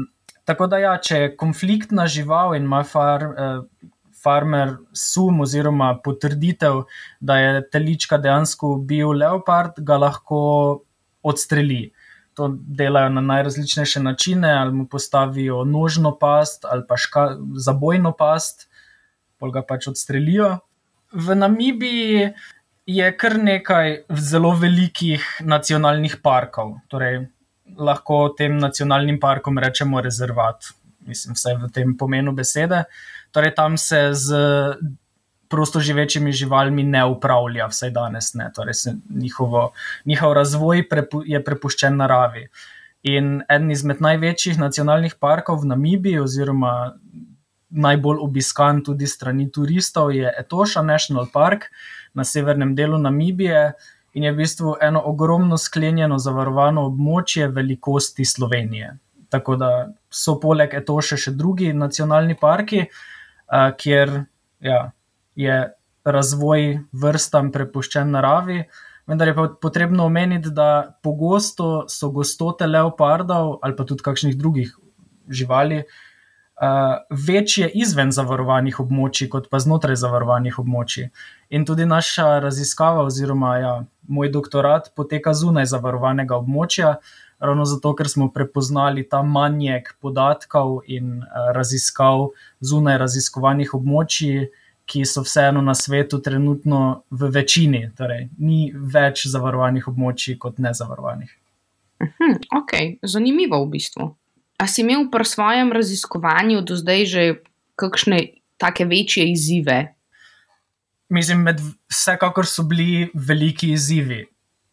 tako 0.45 0.67
da, 0.67 0.81
ja, 0.81 0.97
če 0.97 1.17
je 1.17 1.35
konfliktna 1.39 2.07
žival 2.07 2.57
in 2.57 2.67
ima 2.67 2.81
far, 2.83 3.23
uh, 3.29 3.78
farmer 4.23 4.75
sum 4.93 5.41
oziroma 5.45 5.93
potrditev, 6.03 6.83
da 7.19 7.37
je 7.37 7.63
telička 7.71 8.17
dejansko 8.17 8.75
bil 8.89 9.15
leopard, 9.21 9.79
ga 9.79 9.97
lahko 9.97 10.41
odstreli. 11.23 11.89
To 12.39 12.47
delajo 12.55 13.09
na 13.09 13.21
najrazličnejše 13.21 13.99
načine, 13.99 14.51
ali 14.53 14.73
mu 14.73 14.87
postavijo 14.87 15.63
nožno 15.65 16.13
past 16.19 16.65
ali 16.65 16.85
pa 16.87 16.97
ška, 16.97 17.25
zabojno 17.55 18.13
past, 18.15 18.69
pa 19.39 19.49
ga 19.49 19.63
pač 19.63 19.87
odstrelijo. 19.91 20.57
V 21.11 21.35
Namibiji 21.35 22.29
je 22.89 23.09
kar 23.17 23.37
nekaj 23.37 24.03
zelo 24.09 24.53
velikih 24.57 25.25
nacionalnih 25.45 26.17
parkov, 26.23 26.77
torej 26.87 27.27
lahko 27.77 28.29
tem 28.37 28.57
nacionalnim 28.57 29.19
parkom 29.19 29.59
rečemo 29.61 30.01
rezervat, 30.01 30.71
mislim, 31.05 31.35
vse 31.37 31.55
v 31.59 31.69
tem 31.73 31.93
pomenu 31.97 32.33
besede. 32.35 32.83
Torej, 33.31 33.53
tam 33.55 33.77
se 33.77 34.09
z 34.13 34.35
prosto 35.49 35.79
živečimi 35.79 36.31
živalmi 36.31 36.83
ne 36.83 37.05
upravlja, 37.05 37.67
vsaj 37.67 37.91
danes 37.91 38.33
ne. 38.33 38.51
Torej, 38.55 38.73
njihovo, 39.09 39.71
njihov 40.05 40.33
razvoj 40.33 40.85
prepu, 40.89 41.23
je 41.25 41.43
prepuščen 41.43 41.97
naravi. 41.97 42.47
In 43.09 43.41
eden 43.49 43.71
izmed 43.71 44.01
največjih 44.03 44.59
nacionalnih 44.59 45.15
parkov 45.19 45.63
v 45.63 45.71
Namibiji, 45.73 46.19
oziroma 46.19 46.93
najbolj 47.69 48.21
obiskan 48.21 48.83
tudi 48.85 49.07
strani 49.07 49.49
turistov, 49.51 50.13
je 50.13 50.29
Etosha 50.39 50.81
National 50.81 51.29
Park 51.33 51.69
na 52.13 52.23
severnem 52.23 52.75
delu 52.75 52.97
Namibije 52.97 53.71
in 54.13 54.23
je 54.23 54.31
v 54.33 54.41
bistvu 54.41 54.75
eno 54.81 55.01
ogromno 55.05 55.57
sklenjeno, 55.57 56.17
zavarovano 56.17 56.85
območje 56.89 57.47
velikosti 57.47 58.25
Slovenije. 58.25 58.97
Tako 59.29 59.55
da 59.55 59.69
so 60.09 60.39
poleg 60.41 60.73
Etosha 60.73 61.17
še 61.17 61.31
drugi 61.37 61.73
nacionalni 61.73 62.35
parki, 62.35 62.81
uh, 62.81 63.18
kjer 63.77 64.11
ja, 64.59 64.91
je 65.35 65.57
razvoj 66.05 66.79
vrstam 66.91 67.51
prepuščen 67.51 68.11
naravi. 68.11 68.63
Vendar 69.09 69.31
je 69.31 69.35
pa 69.35 69.47
potrebno 69.61 70.05
omeniti, 70.05 70.51
da 70.53 70.99
pogosto 71.03 71.87
so 71.89 72.11
gostote 72.13 72.67
leopardov 72.69 73.57
ali 73.61 73.75
pa 73.75 73.85
tudi 73.89 74.05
kakšnih 74.05 74.37
drugih 74.37 74.75
živali 75.29 75.79
uh, 75.81 75.97
uh, 76.61 77.25
večje 77.27 77.69
izven 77.73 78.11
zavarovanih 78.11 78.79
območij, 78.79 79.29
kot 79.31 79.49
pa 79.51 79.59
znotraj 79.63 79.97
zavarovanih 79.99 80.59
območij. 80.59 81.09
In 81.49 81.65
tudi 81.65 81.85
naša 81.85 82.39
raziskava, 82.43 83.05
oziroma 83.07 83.55
ja, 83.57 83.73
moj 84.07 84.31
doktorat, 84.33 84.91
poteka 84.95 85.33
zunaj 85.33 85.69
zavarovanega 85.71 86.39
območja, 86.39 86.97
ravno 87.39 87.65
zato, 87.65 87.93
ker 87.95 88.09
smo 88.09 88.29
prepoznali 88.31 89.05
ta 89.09 89.21
manjek 89.23 89.95
podatkov 90.01 90.81
in 90.87 91.19
uh, 91.23 91.51
raziskav 91.55 92.29
zunaj 92.59 92.97
raziskovanih 92.97 93.75
območij. 93.75 94.49
Ki 94.89 95.03
so 95.05 95.21
vseeno 95.21 95.61
na 95.61 95.75
svetu 95.77 96.17
trenutno 96.17 97.03
v 97.13 97.27
večini, 97.29 97.83
torej 97.93 98.23
ni 98.41 98.71
več 98.73 99.27
zavarovanih 99.29 99.85
območij 99.85 100.39
kot 100.41 100.57
nezavarovanih. 100.57 101.29
Mhm, 102.01 102.39
ok, 102.57 102.73
zanimivo 103.05 103.59
v 103.65 103.69
bistvu. 103.75 104.07
A 104.57 104.67
si 104.67 104.81
imel 104.81 105.05
pri 105.11 105.29
svojem 105.29 105.69
raziskovanju 105.71 106.63
do 106.65 106.75
zdaj 106.75 107.05
že 107.05 107.23
kakšne 107.77 108.41
take 108.57 108.89
večje 108.89 109.29
izzive? 109.31 109.93
Mislim, 111.09 111.45
med 111.47 111.61
vsekakor 111.89 112.45
so 112.45 112.63
bili 112.63 113.07
veliki 113.13 113.71
izzivi. 113.73 114.25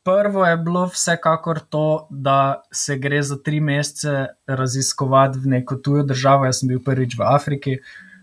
Prvo 0.06 0.44
je 0.46 0.56
bilo 0.56 0.84
vsekakor 0.86 1.58
to, 1.60 2.06
da 2.10 2.62
se 2.70 2.94
gre 2.98 3.22
za 3.22 3.36
tri 3.42 3.60
mesece 3.60 4.26
raziskovati 4.46 5.38
v 5.38 5.46
neko 5.56 5.76
tujo 5.82 6.04
državo. 6.06 6.46
Jaz 6.46 6.60
sem 6.60 6.70
bil 6.70 6.78
prvič 6.84 7.16
v 7.18 7.26
Afriki, 7.26 7.74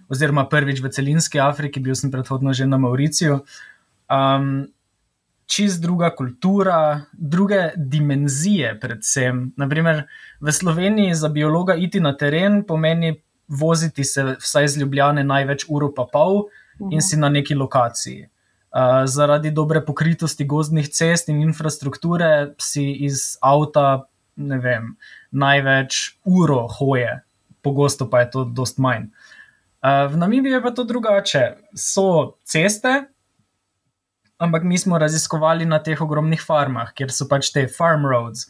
oziroma 0.07 0.45
prvič 0.47 0.79
v 0.79 0.91
celinski 0.95 1.41
Afriki, 1.43 1.83
bil 1.83 1.95
sem 1.99 2.11
predhodno 2.11 2.53
že 2.53 2.69
na 2.71 2.79
Mauriciju. 2.79 3.41
Um, 4.07 4.71
čist 5.45 5.81
druga 5.83 6.13
kultura, 6.15 7.03
druge 7.11 7.73
dimenzije, 7.75 8.77
predvsem. 8.79 9.49
Naprimer, 9.59 10.05
v 10.39 10.51
Sloveniji 10.51 11.19
za 11.19 11.27
biologa 11.29 11.75
iti 11.75 11.99
na 11.99 12.15
teren 12.15 12.63
pomeni 12.63 13.17
voziti 13.47 14.03
se 14.03 14.37
vsaj 14.39 14.67
z 14.67 14.79
Ljubljane 14.81 15.23
največ 15.23 15.65
uro 15.69 15.91
pa 15.91 16.07
pol 16.11 16.45
in 16.91 17.01
si 17.01 17.19
na 17.19 17.29
neki 17.29 17.55
lokaciji. 17.55 18.29
Uh, 18.73 19.05
zaradi 19.05 19.51
dobre 19.53 19.85
pokritosti 19.85 20.45
gozdnih 20.49 20.87
cest 20.89 21.27
in 21.29 21.41
infrastrukture 21.45 22.55
si 22.57 22.87
iz 23.05 23.35
avta, 23.37 24.07
ne 24.35 24.57
vem, 24.57 24.95
največ 25.29 26.17
uro 26.25 26.63
hoje, 26.79 27.19
pogosto 27.61 28.09
pa 28.09 28.23
je 28.23 28.31
to 28.33 28.45
dost 28.49 28.81
manj. 28.81 29.11
Uh, 29.83 30.09
v 30.09 30.17
Namibiji 30.17 30.57
je 30.57 30.61
pa 30.63 30.71
to 30.73 30.87
drugače. 30.89 31.43
So 31.77 32.39
ceste, 32.49 32.95
ampak 34.41 34.65
mi 34.65 34.81
smo 34.81 34.97
raziskovali 34.97 35.69
na 35.69 35.77
teh 35.77 36.01
ogromnih 36.01 36.41
farmah, 36.41 36.95
kjer 36.97 37.13
so 37.13 37.29
pač 37.29 37.51
te 37.53 37.67
farm 37.69 38.09
roads. 38.09 38.49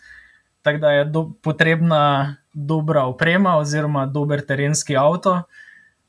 Tako 0.63 0.79
da 0.79 0.95
je 0.95 1.05
do, 1.11 1.25
potrebna 1.43 2.37
dobra 2.53 3.03
oprema 3.11 3.57
oziroma 3.59 4.05
dober 4.07 4.39
terenski 4.47 4.95
avto, 4.95 5.41
uh, 5.43 5.63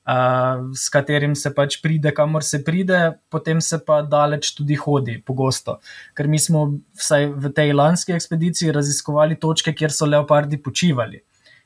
s 0.05 0.89
katerim 0.93 1.35
se 1.35 1.49
pač 1.55 1.79
pride, 1.83 2.13
kamor 2.13 2.45
se 2.45 2.61
pride, 2.65 3.15
potem 3.33 3.61
se 3.61 3.79
pa 3.81 4.03
daleč 4.03 4.53
tudi 4.57 4.77
hodi, 4.77 5.17
pogosto. 5.25 5.79
Ker 6.15 6.29
mi 6.29 6.39
smo 6.39 6.67
vsaj 7.01 7.31
v 7.33 7.53
tej 7.57 7.73
lanski 7.73 8.13
ekspediciji 8.13 8.75
raziskovali 8.77 9.39
točke, 9.41 9.73
kjer 9.73 9.93
so 9.93 10.09
leopardi 10.09 10.61
počivali. 10.61 11.23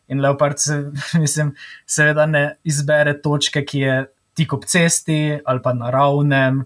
In 0.09 0.23
leopard 0.23 0.59
se, 0.63 0.79
mislim, 1.25 1.55
seveda 1.87 2.27
ne 2.27 2.45
izbere 2.65 3.17
točke, 3.23 3.65
ki 3.67 3.83
je 3.83 3.97
tik 4.39 4.55
ob 4.55 4.69
cesti 4.71 5.41
ali 5.45 5.63
pa 5.63 5.75
na 5.75 5.91
ravnem 5.91 6.63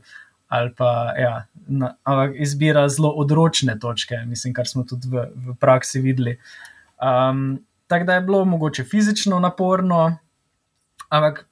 ali 0.52 0.68
pa 0.76 1.14
ja, 1.16 1.46
na, 1.66 1.94
izbira 2.36 2.84
zelo 2.92 3.08
odročne 3.16 3.78
točke, 3.80 4.18
mislim, 4.28 4.52
kar 4.52 4.68
smo 4.68 4.82
tudi 4.84 5.08
v, 5.08 5.22
v 5.32 5.54
praksi 5.56 6.02
videli. 6.04 6.34
Um, 7.00 7.62
tako 7.88 8.04
da 8.04 8.18
je 8.18 8.24
bilo 8.26 8.42
mogoče 8.44 8.84
fizično 8.84 9.38
naporno, 9.40 10.18
ampak 11.08 11.46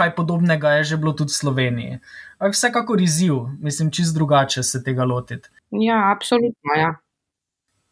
kaj 0.00 0.14
podobnega 0.16 0.78
je 0.80 0.90
že 0.94 0.96
bilo 0.96 1.12
tudi 1.12 1.34
v 1.34 1.40
Sloveniji. 1.42 2.00
Ampak 2.40 2.56
vsekakor 2.56 3.00
izziv, 3.04 3.36
mislim, 3.60 3.92
čist 3.92 4.16
drugače 4.16 4.62
se 4.64 4.82
tega 4.82 5.04
lotiti. 5.04 5.52
Ja, 5.70 6.08
absolutno. 6.10 6.76
Ja. 6.76 6.94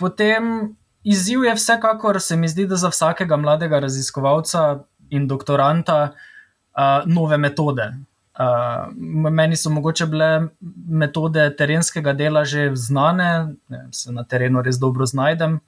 Potem 0.00 0.72
izziv 1.04 1.44
je 1.44 1.54
vsekakor, 1.54 2.20
se 2.20 2.36
mi 2.36 2.48
zdi, 2.48 2.66
da 2.66 2.76
za 2.80 2.88
vsakega 2.88 3.36
mladega 3.36 3.80
raziskovalca 3.84 4.84
in 5.10 5.28
doktoranta 5.28 5.98
uh, 6.12 7.04
nove 7.06 7.38
metode. 7.38 7.92
Uh, 8.38 8.88
meni 9.30 9.56
so 9.56 9.70
mogoče 9.70 10.06
bile 10.06 10.48
metode 10.88 11.42
terenskega 11.58 12.12
dela 12.12 12.44
že 12.44 12.70
znane, 12.74 13.54
ne, 13.68 13.80
se 13.92 14.12
na 14.12 14.24
terenu 14.24 14.62
res 14.62 14.78
dobro 14.78 15.06
znajdem. 15.06 15.58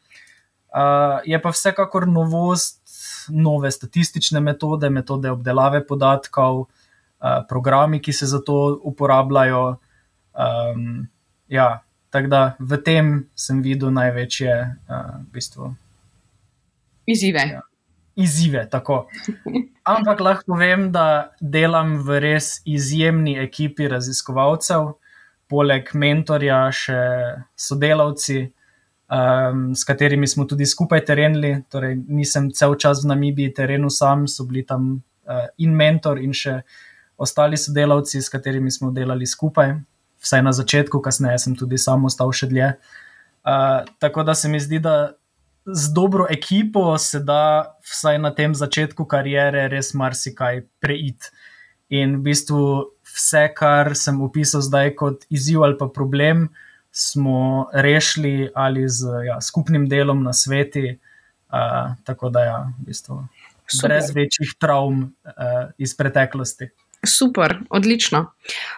Uh, 0.70 1.18
je 1.26 1.40
pa 1.42 1.50
vsekakor 1.50 2.06
novost, 2.08 2.79
nove 3.28 3.70
statistične 3.70 4.40
metode, 4.40 4.90
metode 4.90 5.30
obdelave 5.30 5.82
podatkov, 5.86 6.60
uh, 6.66 7.40
programi, 7.48 8.00
ki 8.00 8.12
se 8.12 8.26
za 8.26 8.40
to 8.44 8.80
uporabljajo. 8.84 9.64
Um, 10.34 11.08
ja, 11.48 11.82
tako 12.10 12.28
da 12.28 12.42
v 12.58 12.82
tem 12.84 13.16
sem 13.34 13.62
videl 13.62 13.90
največje 13.94 14.54
uh, 14.60 15.18
v 15.24 15.26
bistvu, 15.34 15.74
izzive. 17.06 17.48
Ja 17.56 17.66
izzive. 18.20 18.68
Tako. 18.70 19.08
Ampak 19.84 20.20
lahko 20.20 20.52
povem, 20.54 20.90
da 20.92 21.32
delam 21.40 21.98
v 22.04 22.20
res 22.22 22.60
izjemni 22.68 23.36
ekipi 23.40 23.88
raziskovalcev, 23.90 24.94
poleg 25.50 25.90
mentorja, 25.94 26.62
še 26.74 27.00
sodelavci, 27.58 28.44
um, 29.10 29.74
s 29.74 29.84
katerimi 29.84 30.26
smo 30.26 30.44
tudi 30.44 30.66
skupaj 30.66 31.04
terenili. 31.04 31.62
Torej, 31.68 31.98
nisem 32.08 32.50
cel 32.54 32.74
čas 32.74 33.04
v 33.04 33.10
Namibiji 33.12 33.54
terenu 33.54 33.90
sam, 33.90 34.28
so 34.28 34.44
bili 34.44 34.62
tam 34.66 35.02
uh, 35.26 35.46
in 35.58 35.74
mentor, 35.76 36.22
in 36.22 36.32
še 36.32 36.60
ostali 37.20 37.58
sodelavci, 37.60 38.22
s 38.22 38.32
katerimi 38.32 38.70
smo 38.70 38.90
delali 38.90 39.26
skupaj. 39.26 39.76
vsaj 40.20 40.42
na 40.42 40.52
začetku, 40.52 41.00
kasneje 41.00 41.38
sem 41.38 41.56
tudi 41.56 41.78
sam 41.80 42.04
ostal 42.04 42.32
še 42.32 42.50
dlje. 42.50 42.74
Uh, 43.40 43.88
tako 43.98 44.22
da 44.22 44.34
se 44.34 44.48
mi 44.52 44.60
zdi, 44.60 44.78
da 44.78 45.16
z 45.64 45.92
dobro 45.96 46.26
ekipo 46.30 46.98
se 46.98 47.20
da 47.20 47.76
vsaj 47.80 48.18
na 48.18 48.30
tem 48.34 48.54
začetku 48.54 49.04
kariere 49.04 49.68
res 49.68 49.94
marsikaj 49.94 50.64
preiti. 50.80 51.32
In 51.90 52.20
v 52.20 52.30
bistvu 52.30 52.60
vse, 53.16 53.48
kar 53.56 53.94
sem 53.98 54.20
opisal 54.22 54.62
zdaj 54.62 54.94
kot 54.94 55.24
izziv 55.32 55.64
ali 55.64 55.78
pa 55.78 55.88
problem, 55.88 56.50
smo 56.92 57.70
rešili 57.72 58.50
ali 58.54 58.88
z 58.88 59.06
ja, 59.26 59.40
skupnim 59.40 59.88
delom 59.88 60.22
na 60.22 60.32
sveti. 60.32 60.98
Uh, 61.50 61.94
tako 62.04 62.28
da, 62.30 62.40
ja, 62.40 62.58
v 62.78 62.86
bistvu, 62.86 63.24
brez 63.82 64.12
večjih 64.14 64.54
travm 64.58 65.02
uh, 65.02 65.70
iz 65.78 65.96
preteklosti. 65.96 66.68
Super, 67.06 67.56
odlično. 67.72 68.26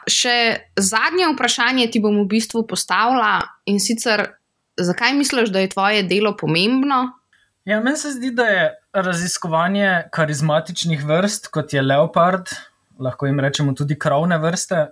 Še 0.08 0.62
zadnje 0.78 1.32
vprašanje 1.34 1.88
ti 1.90 2.00
bom 2.00 2.20
v 2.22 2.28
bistvu 2.30 2.62
postavila 2.70 3.40
in 3.66 3.80
sicer, 3.82 4.28
zakaj 4.78 5.16
misliš, 5.18 5.50
da 5.52 5.64
je 5.64 5.72
tvoje 5.74 6.04
delo 6.06 6.36
pomembno? 6.38 7.10
Ja, 7.68 7.80
meni 7.82 7.98
se 7.98 8.14
zdi, 8.14 8.30
da 8.34 8.46
je 8.46 8.62
raziskovanje 8.92 10.04
karizmatičnih 10.14 11.04
vrst, 11.06 11.50
kot 11.54 11.74
je 11.74 11.82
leopard, 11.82 12.50
lahko 13.02 13.26
jim 13.26 13.40
rečemo 13.40 13.74
tudi 13.74 13.98
kravne 13.98 14.38
vrste, 14.38 14.86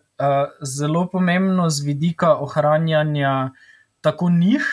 zelo 0.63 1.07
pomembno 1.09 1.71
z 1.71 1.85
vidika 1.87 2.35
ohranjanja 2.35 3.51
tako 4.01 4.31
njih, 4.31 4.67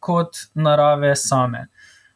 kot 0.00 0.36
narave 0.54 1.16
same. 1.16 1.66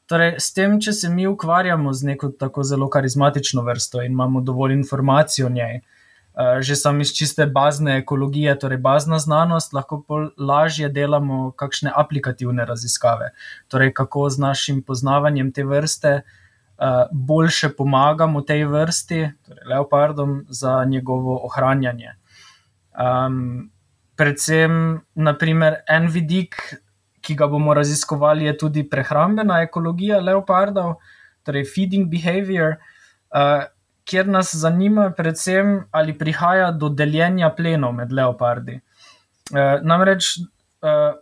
Torej, 0.07 0.37
s 0.41 0.53
tem, 0.55 0.77
če 0.81 0.93
se 0.93 1.09
mi 1.11 1.27
ukvarjamo 1.27 1.93
z 1.93 2.13
neko 2.13 2.29
tako 2.39 2.63
zelo 2.63 2.89
karizmatično 2.91 3.63
vrsto 3.67 4.03
in 4.03 4.13
imamo 4.13 4.41
dovolj 4.41 4.75
informacij 4.77 5.45
o 5.47 5.49
njej, 5.51 5.81
uh, 5.81 6.61
že 6.61 6.77
sam 6.77 7.01
iz 7.01 7.15
čiste 7.17 7.47
bazne 7.47 7.97
ekologije, 8.03 8.55
torej 8.59 8.79
bazna 8.79 9.19
znanost, 9.19 9.73
lahko 9.73 10.03
lažje 10.39 10.89
delamo 10.89 11.51
kakšne 11.57 11.93
aplikativne 11.97 12.67
raziskave. 12.69 13.33
Torej, 13.69 13.93
kako 13.95 14.29
z 14.31 14.39
našim 14.39 14.83
poznavanjem 14.83 15.53
te 15.53 15.65
vrste 15.65 16.15
uh, 16.21 16.39
boljše 17.13 17.69
pomagamo 17.79 18.41
tej 18.43 18.65
vrsti, 18.65 19.21
torej 19.47 19.69
leopardom, 19.71 20.45
za 20.49 20.85
njegovo 20.85 21.37
ohranjanje. 21.47 22.15
Um, 22.93 23.71
predvsem, 24.17 25.01
naprimer, 25.15 25.77
en 25.89 26.09
vidik 26.11 26.59
ki 27.23 27.37
ga 27.39 27.47
bomo 27.47 27.75
raziskovali, 27.75 28.45
je 28.45 28.57
tudi 28.59 28.85
prehrambena 28.91 29.61
ekologija 29.63 30.21
leopardov, 30.21 30.97
torej 31.47 31.67
feeding 31.75 32.11
behavior, 32.11 32.77
uh, 33.35 33.65
kjer 34.09 34.29
nas 34.29 34.55
zanima, 34.59 35.11
predvsem, 35.17 35.77
ali 35.91 36.17
prihaja 36.19 36.71
do 36.75 36.91
deljenja 36.91 37.53
plenov 37.57 37.95
med 37.99 38.13
leopardi. 38.13 38.81
Uh, 39.53 39.79
namreč, 39.87 40.35
uh, 40.83 41.15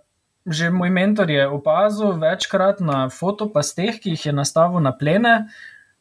že 0.47 0.71
moj 0.71 0.91
mentor 0.91 1.31
je 1.31 1.49
opazil 1.49 2.17
večkrat 2.19 2.81
na 2.81 3.09
fotopasteh, 3.09 4.01
ki 4.01 4.15
jih 4.15 4.27
je 4.27 4.33
nastavil 4.33 4.81
na 4.81 4.93
plene, 4.93 5.51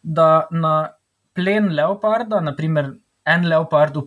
da 0.04 0.48
na 0.52 0.92
plen 1.36 1.72
leoparda, 1.76 2.40
naprimer, 2.42 2.94
en 3.26 3.48
leopard 3.48 3.98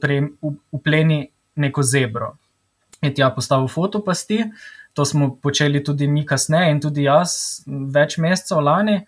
upleni 0.73 1.27
neko 1.55 1.83
zebro. 1.83 2.33
Je 3.03 3.13
tja 3.15 3.31
postavil 3.31 3.69
fotopasti, 3.69 4.47
To 4.93 5.05
smo 5.05 5.37
počeli 5.41 5.81
tudi 5.85 6.07
mi 6.09 6.27
kasneje 6.27 6.71
in 6.71 6.81
tudi 6.85 7.07
jaz 7.07 7.63
več 7.67 8.19
mesecev 8.21 8.61
lani. 8.61 8.99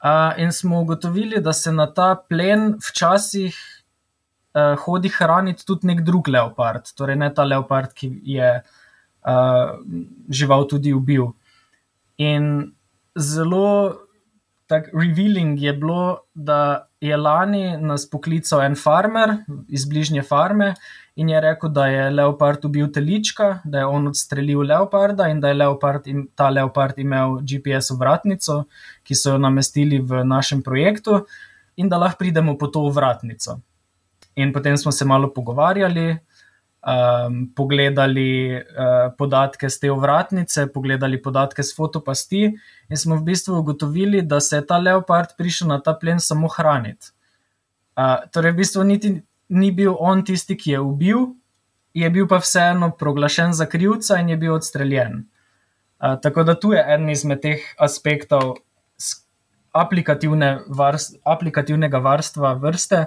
Uh, 0.00 0.32
in 0.40 0.50
smo 0.52 0.80
ugotovili, 0.80 1.42
da 1.44 1.52
se 1.52 1.72
na 1.72 1.84
ta 1.92 2.14
plen 2.16 2.78
včasih 2.80 3.52
uh, 3.52 4.74
hodi 4.80 5.10
hraniti 5.12 5.66
tudi 5.68 5.90
nek 5.90 6.00
drug 6.06 6.30
leopard, 6.32 6.88
torej 6.96 7.18
ne 7.20 7.28
ta 7.36 7.44
leopard, 7.44 7.92
ki 7.94 8.08
je 8.32 8.48
uh, 8.56 8.79
žival 10.30 10.66
tudi 10.68 10.94
ubil. 10.94 11.32
In 12.18 12.72
zelo 13.18 13.96
tako 14.70 14.98
revealing 14.98 15.58
je 15.58 15.72
bilo, 15.72 16.18
da 16.34 16.86
je 17.00 17.16
lani 17.16 17.76
nas 17.76 18.04
poklical 18.10 18.62
en 18.62 18.76
farmer 18.76 19.32
iz 19.68 19.86
bližnje 19.88 20.22
farme 20.22 20.74
in 21.16 21.28
je 21.28 21.40
rekel, 21.40 21.72
da 21.74 21.86
je 21.86 22.10
leopard 22.10 22.64
ubil 22.64 22.86
telička, 22.92 23.60
da 23.64 23.78
je 23.78 23.86
on 23.86 24.06
odstrelil 24.08 24.62
leoparda 24.62 25.26
in 25.28 25.40
da 25.40 25.48
je 25.48 25.54
leopard 25.54 26.06
in 26.06 26.28
ta 26.34 26.48
leopard 26.48 26.98
imel 26.98 27.40
GPS 27.42 27.90
vratnico, 27.98 28.64
ki 29.02 29.14
so 29.14 29.34
jo 29.34 29.38
namestili 29.42 29.98
v 29.98 30.22
našem 30.24 30.62
projektu, 30.62 31.24
in 31.76 31.88
da 31.88 31.98
lahko 31.98 32.18
pridemo 32.22 32.56
po 32.58 32.70
to 32.70 32.86
vratnico. 32.88 33.58
In 34.36 34.52
potem 34.52 34.76
smo 34.76 34.92
se 34.92 35.04
malo 35.04 35.32
pogovarjali, 35.34 36.16
um, 36.80 37.52
pogledali 37.56 38.56
uh, 38.56 39.12
podatke 39.18 39.68
z 39.70 39.80
te 39.80 39.90
vratnice, 39.90 40.66
pogledali 40.72 41.22
podatke 41.22 41.62
z 41.62 41.76
fotopasti, 41.76 42.42
in 42.88 42.96
smo 42.96 43.16
v 43.16 43.22
bistvu 43.22 43.58
ugotovili, 43.58 44.22
da 44.22 44.40
se 44.40 44.56
je 44.56 44.66
ta 44.66 44.78
leopard 44.78 45.36
prišel 45.38 45.68
na 45.68 45.80
ta 45.80 45.94
plen 45.94 46.20
samo 46.20 46.48
hraniti. 46.48 47.12
Uh, 47.96 48.24
torej, 48.32 48.52
v 48.52 48.56
bistvu 48.62 48.84
niti 48.84 49.12
ni 49.48 49.70
bil 49.72 49.96
on 49.98 50.24
tisti, 50.24 50.56
ki 50.56 50.70
je 50.76 50.80
ubil, 50.80 51.26
je 51.94 52.10
bil 52.10 52.26
pa 52.30 52.38
vseeno 52.38 52.92
proglašen 52.96 53.52
za 53.52 53.66
krivca 53.66 54.20
in 54.20 54.28
je 54.28 54.36
bil 54.36 54.54
odstreljen. 54.54 55.26
Uh, 56.00 56.16
tako 56.22 56.42
da 56.42 56.54
tu 56.54 56.72
je 56.72 56.80
en 56.80 57.10
izmed 57.10 57.42
teh 57.42 57.60
aspektov 57.78 58.56
aplikativne 59.70 60.60
varst, 60.66 61.18
aplikativnega 61.24 61.98
varstva 62.02 62.54
vrste, 62.58 63.04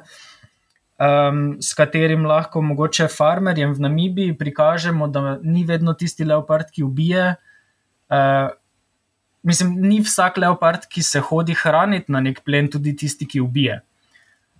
um, 1.03 1.57
s 1.61 1.73
katerim 1.73 2.25
lahko 2.25 2.61
mogoče 2.61 3.07
farmerjem 3.11 3.73
v 3.73 3.85
Namibiji 3.87 4.37
prikažemo, 4.37 5.07
da 5.07 5.37
ni 5.43 5.63
vedno 5.67 5.93
tisti 5.93 6.25
leopard, 6.25 6.71
ki 6.71 6.83
ubije. 6.83 7.35
Uh, 8.09 8.49
mislim, 9.43 9.75
ni 9.81 10.01
vsak 10.01 10.37
leopard, 10.37 10.87
ki 10.89 11.03
se 11.03 11.19
hodi 11.19 11.55
hraniti 11.57 12.11
na 12.11 12.21
nek 12.23 12.43
plen, 12.45 12.69
tudi 12.71 12.95
tisti, 12.95 13.27
ki 13.27 13.41
ubije. 13.43 13.81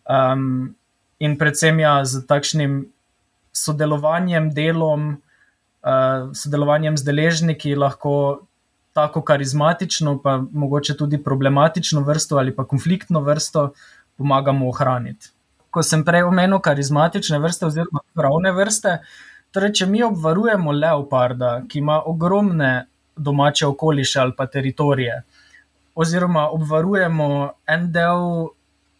Um, 0.09 0.73
in 1.19 1.37
predvsem 1.39 1.79
ja, 1.79 1.99
z 2.05 2.25
takšnim 2.27 2.81
sodelovanjem, 3.53 4.49
delom, 4.53 5.13
uh, 5.85 6.33
sodelovanjem 6.35 6.97
z 6.97 7.07
deležniki 7.07 7.75
lahko 7.75 8.15
tako 8.93 9.23
karizmatično, 9.25 10.19
pa 10.21 10.37
mogoče 10.51 10.93
tudi 10.97 11.17
problematično 11.23 12.03
vrsto 12.05 12.37
ali 12.37 12.53
pa 12.55 12.65
konfliktno 12.65 13.21
vrsto 13.25 13.71
pomagamo 14.17 14.67
ohraniti. 14.69 15.32
Ko 15.73 15.81
sem 15.81 16.03
prej 16.05 16.27
omenil 16.29 16.61
karizmatične 16.61 17.39
vrste 17.41 17.65
oziroma 17.65 18.03
pravne 18.13 18.51
vrste, 18.53 18.99
torej, 19.53 19.73
če 19.79 19.87
mi 19.89 20.03
obvarujemo 20.05 20.73
leoparda, 20.77 21.53
ki 21.69 21.81
ima 21.81 22.01
ogromne 22.05 22.73
domače 23.17 23.65
okoliše 23.67 24.19
ali 24.21 24.35
pa 24.37 24.45
teritorije, 24.45 25.21
oziroma 25.95 26.47
obvarujemo 26.53 27.29
en 27.69 27.89
del 27.93 28.27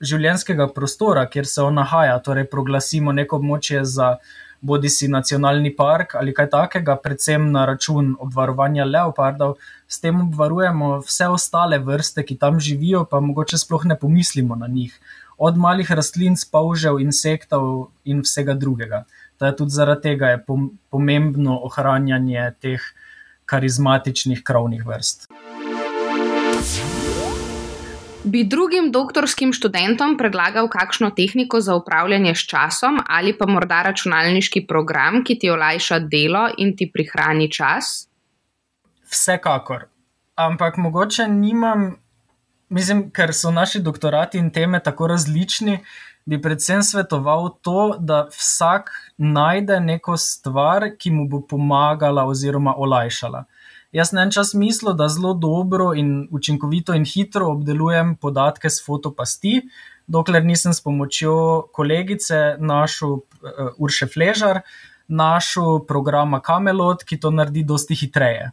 življenskega 0.04 0.68
prostora, 0.76 1.28
kjer 1.32 1.48
se 1.48 1.62
on 1.64 1.78
nahaja, 1.80 2.18
torej 2.26 2.50
proglasimo 2.52 3.14
neko 3.16 3.40
območje 3.40 3.84
za 3.88 4.16
bodi 4.64 4.90
si 4.90 5.10
nacionalni 5.12 5.74
park 5.76 6.16
ali 6.16 6.34
kaj 6.36 6.50
takega, 6.54 6.96
predvsem 7.04 7.50
na 7.52 7.66
račun 7.68 8.14
obvarovanja 8.24 8.86
leopardov, 8.88 9.58
s 9.88 10.00
tem 10.04 10.22
obvarujemo 10.24 10.94
vse 11.04 11.28
ostale 11.34 11.80
vrste, 11.84 12.24
ki 12.24 12.40
tam 12.40 12.60
živijo, 12.60 13.04
pa 13.10 13.20
mogoče 13.20 13.60
sploh 13.60 13.86
ne 13.92 14.00
pomislimo 14.00 14.56
na 14.56 14.68
njih. 14.68 14.96
Od 15.38 15.58
malih 15.58 15.91
rastlin, 15.91 16.38
spavžev, 16.38 17.00
insektov 17.02 17.91
in 18.06 18.22
vsega 18.22 18.54
drugega. 18.54 19.04
Tudi 19.39 19.72
zaradi 19.72 20.02
tega 20.02 20.34
je 20.36 20.43
pomembno 20.89 21.58
ohranjanje 21.67 22.52
teh 22.62 22.82
karizmatičnih 23.46 24.43
krovnih 24.43 24.86
vrst. 24.86 25.28
Bi 28.24 28.46
drugim 28.48 28.88
doktorskim 28.91 29.52
študentom 29.52 30.15
predlagal 30.17 30.69
kakšno 30.72 31.10
tehniko 31.12 31.60
za 31.62 31.76
upravljanje 31.76 32.36
s 32.36 32.46
časom 32.48 33.02
ali 33.08 33.34
pa 33.38 33.46
morda 33.46 33.82
računalniški 33.84 34.63
program, 34.67 35.24
ki 35.28 35.36
ti 35.39 35.50
olajša 35.52 36.00
delo 36.00 36.46
in 36.58 36.72
ti 36.78 36.88
prihrani 36.93 37.52
čas? 37.52 38.08
Vsekakor. 39.12 39.89
Ampak 40.36 40.78
mogoče 40.78 41.28
nimam, 41.28 41.98
mislim, 42.74 43.08
ker 43.14 43.34
so 43.34 43.52
naši 43.52 43.82
doktorati 43.82 44.42
in 44.42 44.50
teme 44.52 44.80
tako 44.84 45.08
različni, 45.08 45.80
bi 46.26 46.42
predvsem 46.42 46.84
svetoval 46.84 47.50
to, 47.62 47.96
da 48.00 48.28
vsak 48.32 48.92
najde 49.18 49.80
neko 49.80 50.18
stvar, 50.18 50.90
ki 50.98 51.12
mu 51.12 51.28
bo 51.28 51.42
pomagala 51.42 52.26
oziroma 52.26 52.76
olajšala. 52.78 53.44
Jaz 53.94 54.12
na 54.12 54.24
en 54.26 54.32
čas 54.34 54.54
mislil, 54.58 54.96
da 54.98 55.08
zelo 55.08 55.34
dobro 55.34 55.92
in 55.94 56.28
učinkovito 56.32 56.96
in 56.98 57.06
hitro 57.06 57.52
obdelujem 57.52 58.16
podatke 58.16 58.70
s 58.70 58.82
fotopasti, 58.86 59.60
dokler 60.08 60.46
nisem 60.46 60.74
s 60.74 60.82
pomočjo 60.82 61.68
kolegice 61.72 62.56
našel 62.60 63.12
uh, 63.12 63.22
Urše 63.78 64.08
Fležar, 64.08 64.64
našel 65.08 65.84
programa 65.88 66.42
Camelot, 66.42 67.04
ki 67.04 67.20
to 67.20 67.30
naredi 67.30 67.64
dosti 67.64 67.96
hitreje. 67.96 68.52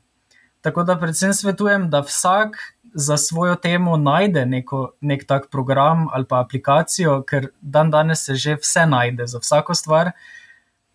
Tako 0.60 0.84
da 0.84 0.98
predvsem 0.98 1.32
svetujem, 1.32 1.88
da 1.90 2.02
vsak 2.04 2.58
za 2.94 3.16
svojo 3.16 3.54
temo 3.54 3.96
najde 3.96 4.46
neko, 4.46 4.92
nek 5.00 5.24
tak 5.26 5.50
program 5.50 6.08
ali 6.12 6.26
pa 6.28 6.40
aplikacijo, 6.40 7.22
ker 7.22 7.50
dan 7.60 7.90
danes 7.90 8.24
se 8.26 8.34
že 8.34 8.56
vse 8.56 8.86
najde 8.86 9.26
za 9.26 9.38
vsako 9.38 9.74
stvar. 9.74 10.12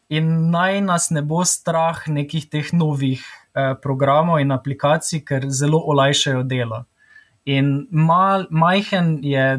in 0.10 0.52
naj 0.52 0.82
nas 0.82 1.10
ne 1.10 1.22
bo 1.22 1.42
strah 1.46 2.04
nekih 2.08 2.46
teh 2.50 2.74
novih 2.74 3.22
eh, 3.56 3.74
programov 3.82 4.40
in 4.40 4.52
aplikacij, 4.52 5.24
ker 5.26 5.50
zelo 5.50 5.80
olajšajo 5.82 6.44
delo. 6.44 6.86
In 7.46 7.88
mal, 7.92 8.46
majhen 8.50 9.20
je 9.24 9.58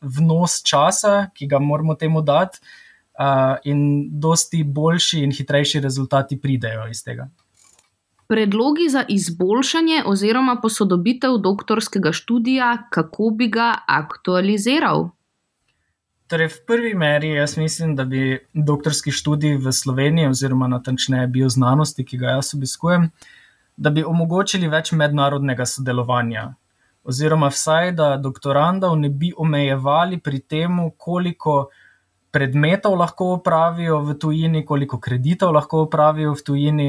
vnos 0.00 0.62
časa, 0.62 1.30
ki 1.34 1.46
ga 1.46 1.58
moramo 1.58 1.94
temu 1.94 2.22
dati, 2.22 2.60
uh, 3.20 3.56
in 3.64 4.08
dosti 4.20 4.64
boljši 4.64 5.22
in 5.24 5.32
hitrejši 5.32 5.80
rezultati 5.80 6.40
pridejo 6.40 6.86
iz 6.90 7.04
tega. 7.04 7.28
Predlogi 8.30 8.88
za 8.88 9.04
izboljšanje 9.08 10.02
oziroma 10.06 10.56
posodobitev 10.62 11.32
doktorskega 11.42 12.12
študija, 12.12 12.76
kako 12.90 13.30
bi 13.34 13.48
ga 13.48 13.72
aktualiziral? 13.86 15.08
Torej, 16.30 16.46
v 16.48 16.60
prvi 16.66 16.92
meri 16.94 17.32
jaz 17.34 17.56
mislim, 17.58 17.96
da 17.98 18.04
bi 18.04 18.38
doktorski 18.54 19.10
študij 19.10 19.56
v 19.58 19.72
Sloveniji, 19.72 20.28
oziroma 20.30 20.68
natančneje 20.70 21.26
bioznanosti, 21.26 22.04
ki 22.06 22.20
ga 22.22 22.36
jaz 22.36 22.54
obiskujem, 22.54 23.08
da 23.76 23.90
bi 23.90 24.06
omogočili 24.06 24.70
več 24.70 24.92
mednarodnega 24.92 25.66
sodelovanja. 25.66 26.52
Oziroma, 27.02 27.48
vsaj 27.50 27.96
da 27.98 28.12
doktorandov 28.16 28.94
ne 29.00 29.10
bi 29.10 29.32
omejevali 29.36 30.20
pri 30.22 30.38
tem, 30.38 30.78
koliko 30.96 31.64
predmetov 32.30 32.94
lahko 32.94 33.32
opravijo 33.40 33.98
v 34.06 34.14
tujini, 34.14 34.62
koliko 34.64 35.00
kreditov 35.02 35.50
lahko 35.58 35.82
opravijo 35.88 36.36
v 36.38 36.46
tujini, 36.46 36.88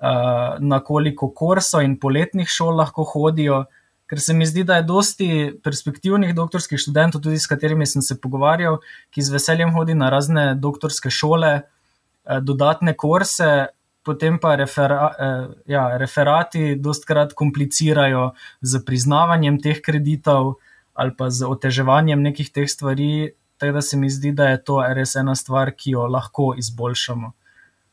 na 0.00 0.78
koliko 0.80 1.28
kursov 1.36 1.82
in 1.84 1.98
poletnih 2.00 2.48
šol 2.48 2.78
lahko 2.80 3.04
hodijo 3.04 3.64
ker 4.10 4.18
se 4.18 4.34
mi 4.34 4.46
zdi, 4.46 4.64
da 4.66 4.80
je 4.80 4.86
dosti 4.88 5.28
perspektivnih 5.62 6.32
doktorskih 6.34 6.80
študentov, 6.82 7.22
tudi 7.22 7.38
s 7.38 7.46
katerimi 7.46 7.86
sem 7.86 8.02
se 8.02 8.16
pogovarjal, 8.18 8.80
ki 9.14 9.22
z 9.22 9.36
veseljem 9.36 9.70
hodi 9.76 9.94
na 9.94 10.08
razne 10.10 10.56
doktorske 10.58 11.12
šole, 11.14 11.52
eh, 11.60 12.40
dodatne 12.42 12.96
kurse, 12.98 13.68
potem 14.02 14.40
pa 14.42 14.56
refera, 14.58 15.12
eh, 15.14 15.46
ja, 15.70 15.84
referati 15.96 16.74
dostkrat 16.74 17.36
komplicirajo 17.38 18.32
z 18.62 18.82
priznavanjem 18.84 19.60
teh 19.62 19.78
kreditov 19.80 20.56
ali 20.94 21.14
pa 21.16 21.30
z 21.30 21.46
oteževanjem 21.46 22.20
nekih 22.20 22.50
teh 22.52 22.68
stvari. 22.68 23.30
Tako 23.58 23.72
da 23.72 23.82
se 23.82 23.96
mi 23.96 24.10
zdi, 24.10 24.32
da 24.32 24.48
je 24.48 24.64
to 24.64 24.82
res 24.94 25.14
ena 25.16 25.34
stvar, 25.34 25.70
ki 25.70 25.90
jo 25.90 26.06
lahko 26.08 26.54
izboljšamo. 26.58 27.32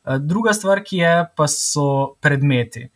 Eh, 0.07 0.19
druga 0.19 0.53
stvar, 0.53 0.83
ki 0.83 0.97
je, 0.97 1.13
pa 1.35 1.47
so 1.51 2.15
predmeti. 2.21 2.87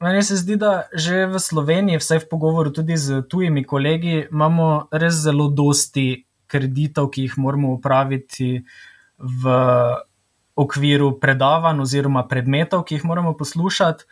Meni 0.00 0.22
se 0.22 0.36
zdi, 0.36 0.56
da 0.56 0.88
že 0.92 1.26
v 1.28 1.40
Sloveniji, 1.40 2.00
vsaj 2.00 2.24
v 2.24 2.28
pogovoru 2.28 2.72
tudi 2.72 2.96
z 2.96 3.22
tujimi 3.28 3.64
kolegi, 3.64 4.28
imamo 4.32 4.88
res 4.92 5.20
zelo 5.24 5.48
dosti 5.48 6.24
kreditov, 6.48 7.10
ki 7.12 7.28
jih 7.28 7.36
moramo 7.40 7.74
upraviti 7.76 8.64
v 9.16 9.56
okviru 10.56 11.16
predavanj 11.20 11.80
oziroma 11.84 12.24
predmetov, 12.28 12.84
ki 12.84 12.96
jih 12.96 13.04
moramo 13.04 13.36
poslušati, 13.36 14.04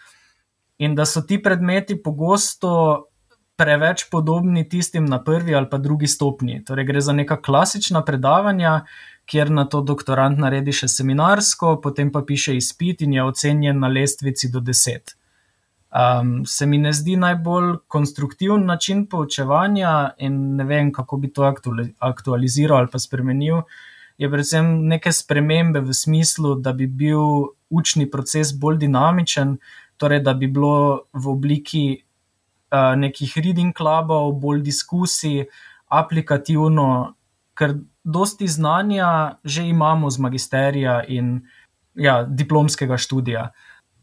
in 0.85 0.97
da 0.97 1.05
so 1.09 1.23
ti 1.25 1.41
predmeti 1.41 1.97
pogosto 1.97 3.09
preveč 3.57 4.09
podobni 4.11 4.69
tistim 4.69 5.05
na 5.05 5.23
prvi 5.25 5.55
ali 5.55 5.71
pa 5.71 5.79
drugi 5.79 6.07
stopni. 6.07 6.65
Torej, 6.65 6.85
gre 6.85 7.01
za 7.01 7.13
neka 7.13 7.41
klasična 7.43 8.05
predavanja, 8.05 8.85
kjer 9.27 9.51
na 9.51 9.65
to 9.65 9.81
doktorant 9.81 10.39
naredi 10.39 10.73
še 10.73 10.89
seminarsko, 10.89 11.79
potem 11.83 12.13
pa 12.13 12.23
piše 12.27 12.57
izpit 12.57 13.03
in 13.03 13.15
je 13.15 13.25
ocenjen 13.25 13.79
na 13.81 13.89
lestvici 13.89 14.51
do 14.53 14.61
deset. 14.61 15.17
Um, 15.95 16.43
se 16.47 16.67
mi 16.67 16.79
ne 16.79 16.93
zdi 16.93 17.15
najbolj 17.17 17.77
konstruktiven 17.89 18.65
način 18.67 19.07
poučevanja, 19.07 20.15
in 20.19 20.57
ne 20.57 20.65
vem, 20.65 20.91
kako 20.93 21.17
bi 21.23 21.31
to 21.33 21.47
aktualiziral 21.99 22.79
ali 22.79 22.91
pa 22.91 22.99
spremenil. 22.99 23.63
Je 24.19 24.31
predvsem 24.31 24.67
neke 24.89 25.13
spremembe 25.13 25.81
v 25.81 25.95
smislu, 25.95 26.57
da 26.59 26.73
bi 26.73 26.87
bil 26.87 27.47
učni 27.71 28.11
proces 28.11 28.53
bolj 28.59 28.79
dinamičen, 28.83 29.57
torej 29.97 30.21
da 30.27 30.35
bi 30.35 30.51
bilo 30.51 31.07
v 31.13 31.31
obliki 31.31 31.85
nekih 32.97 33.37
reading 33.37 33.75
klubov, 33.77 34.33
bolj 34.41 34.63
diskusij, 34.63 35.45
aplikativno, 35.89 37.15
ker 37.55 37.77
dosti 38.05 38.49
znanja 38.49 39.39
že 39.45 39.67
imamo 39.69 40.11
z 40.11 40.19
magisterija 40.19 41.03
in 41.09 41.41
ja, 41.95 42.23
diplomskega 42.29 42.97
študija. 42.97 43.51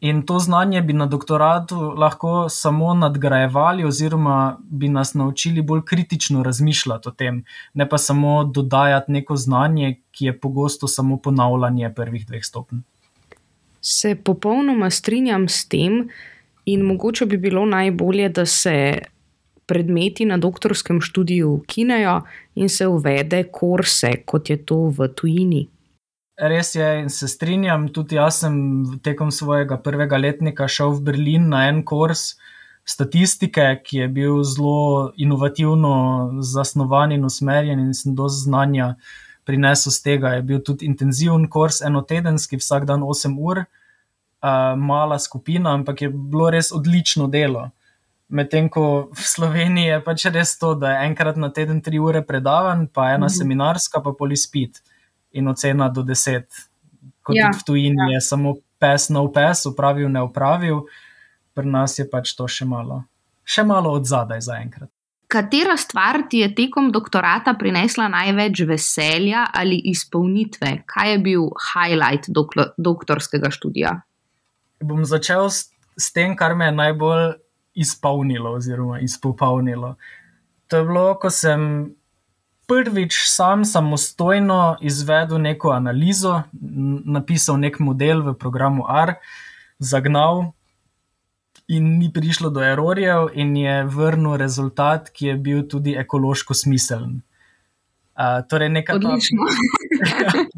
In 0.02 0.24
to 0.26 0.40
znanje 0.40 0.82
bi 0.82 0.94
na 0.94 1.06
doktoratu 1.06 1.78
lahko 1.98 2.50
samo 2.50 2.94
nadgrajevali, 2.94 3.86
oziroma 3.86 4.58
bi 4.60 4.90
nas 4.90 5.14
naučili 5.14 5.62
bolj 5.62 5.82
kritično 5.86 6.44
razmišljati 6.44 7.10
o 7.10 7.12
tem, 7.12 7.44
ne 7.74 7.90
pa 7.90 7.98
samo 7.98 8.44
dodajati 8.44 9.12
neko 9.12 9.36
znanje, 9.36 10.00
ki 10.12 10.26
je 10.26 10.40
pogosto 10.40 10.88
samo 10.88 11.18
ponavljanje 11.18 11.94
prvih 11.94 12.26
dveh 12.28 12.46
stopenj. 12.46 12.80
Se 13.82 14.16
popolnoma 14.16 14.90
strinjam 14.90 15.50
s 15.50 15.68
tem, 15.68 16.10
in 16.66 16.86
mogoče 16.86 17.26
bi 17.26 17.38
bilo 17.38 17.66
najbolje, 17.66 18.30
da 18.30 18.46
se 18.46 19.00
predmeti 19.66 20.26
na 20.26 20.38
doktorskem 20.38 21.02
študiju 21.02 21.52
ukinejo 21.52 22.22
in 22.56 22.70
se 22.70 22.88
uvede 22.88 23.44
kurse, 23.52 24.12
kot 24.26 24.50
je 24.50 24.58
to 24.66 24.90
v 24.98 25.08
tujini. 25.16 25.68
Res 26.42 26.76
je, 26.76 26.88
in 27.04 27.10
se 27.10 27.28
strinjam, 27.28 27.88
tudi 27.94 28.16
jaz 28.16 28.40
sem 28.42 28.56
tekom 29.04 29.32
svojega 29.32 29.78
prvega 29.78 30.18
letnika 30.18 30.68
šel 30.68 30.96
v 30.98 31.04
Berlin 31.12 31.50
na 31.54 31.68
en 31.70 31.84
kurs 31.86 32.34
statistike, 32.86 33.68
ki 33.86 33.98
je 33.98 34.08
bil 34.08 34.42
zelo 34.44 35.12
inovativno 35.18 35.94
zasnovan 36.42 37.12
in 37.12 37.26
usmerjen, 37.26 37.80
in 37.80 37.94
sem 37.94 38.16
dosti 38.16 38.50
znanja 38.50 38.96
prinesel 39.46 39.94
z 39.94 40.04
tega. 40.04 40.34
Je 40.40 40.42
bil 40.42 40.64
tudi 40.66 40.90
intenziven 40.90 41.46
kurs, 41.50 41.82
enotedenski, 41.86 42.58
vsak 42.58 42.90
dan 42.90 43.06
8 43.06 43.38
ur, 43.38 43.64
uh, 44.42 44.78
mala 44.78 45.20
skupina, 45.20 45.74
ampak 45.74 46.02
je 46.02 46.10
bilo 46.10 46.50
res 46.50 46.72
odlično 46.72 47.28
delo. 47.28 47.70
Medtem 48.32 48.70
ko 48.72 49.12
v 49.12 49.24
Sloveniji 49.28 49.92
je 49.92 50.00
pač 50.06 50.26
res 50.32 50.56
to, 50.60 50.74
da 50.80 50.96
je 50.96 51.08
enkrat 51.10 51.38
na 51.38 51.52
teden 51.52 51.82
3 51.84 52.00
ure 52.00 52.22
predavan, 52.24 52.88
pa 52.88 53.12
ena 53.16 53.28
mhm. 53.28 53.36
seminarska, 53.38 54.02
pa 54.02 54.16
polispit 54.18 54.82
in 55.32 55.48
ocena 55.48 55.90
do 55.90 56.04
deset. 56.04 56.48
Kot 57.22 57.38
ja, 57.38 57.52
v 57.54 57.64
tujini 57.64 58.10
ja. 58.10 58.18
je 58.18 58.22
samo 58.26 58.56
pes 58.82 59.12
na 59.14 59.22
upes, 59.22 59.66
upravil, 59.70 60.10
ne 60.10 60.24
upravil, 60.26 60.88
pri 61.54 61.68
nas 61.70 62.00
je 62.00 62.08
pač 62.10 62.34
to 62.34 62.48
še 62.50 62.66
malo, 62.66 63.04
še 63.46 63.64
malo 63.68 63.94
od 63.94 64.08
zadaj 64.10 64.42
zaenkrat. 64.48 64.90
Katera 65.32 65.78
stvar 65.80 66.26
ti 66.28 66.42
je 66.42 66.50
tekom 66.52 66.90
doktorata 66.92 67.54
prinesla 67.56 68.10
največ 68.12 68.66
veselja 68.68 69.46
ali 69.56 69.78
izpolnitve? 69.92 70.82
Kaj 70.84 71.12
je 71.14 71.20
bil 71.24 71.46
highlight 71.72 72.28
dok 72.36 72.58
doktorskega 72.76 73.52
študija? 73.54 73.94
Bom 74.82 75.06
začel 75.06 75.50
s, 75.50 75.70
s 75.98 76.12
tem, 76.14 76.36
kar 76.36 76.56
me 76.56 76.70
je 76.70 76.76
najbolj 76.76 77.26
izpolnilo, 77.74 78.56
oziroma 78.58 79.00
izpopolnilo. 79.00 79.96
To 80.68 80.78
je 80.78 80.86
bilo, 80.88 81.06
ko 81.20 81.30
sem 81.30 81.96
prvič 82.68 83.18
sam 83.28 83.66
samostojno 83.66 84.78
izvedel 84.82 85.42
neko 85.42 85.72
analizo, 85.76 86.42
napisal 87.06 87.60
nek 87.60 87.80
model 87.80 88.24
v 88.24 88.34
programu 88.40 88.86
R, 88.88 89.18
zagnal 89.80 90.54
in 91.68 91.98
ni 92.00 92.12
prišlo 92.14 92.50
do 92.50 92.64
erorjev, 92.64 93.30
in 93.34 93.56
je 93.56 93.84
vrnil 93.84 94.38
rezultat, 94.38 95.10
ki 95.10 95.28
je 95.28 95.36
bil 95.38 95.68
tudi 95.68 95.96
ekološko 95.96 96.54
smiseln. 96.54 97.22
Uh, 98.12 98.44
torej, 98.50 98.70
neka 98.70 98.98
ta, 99.00 99.16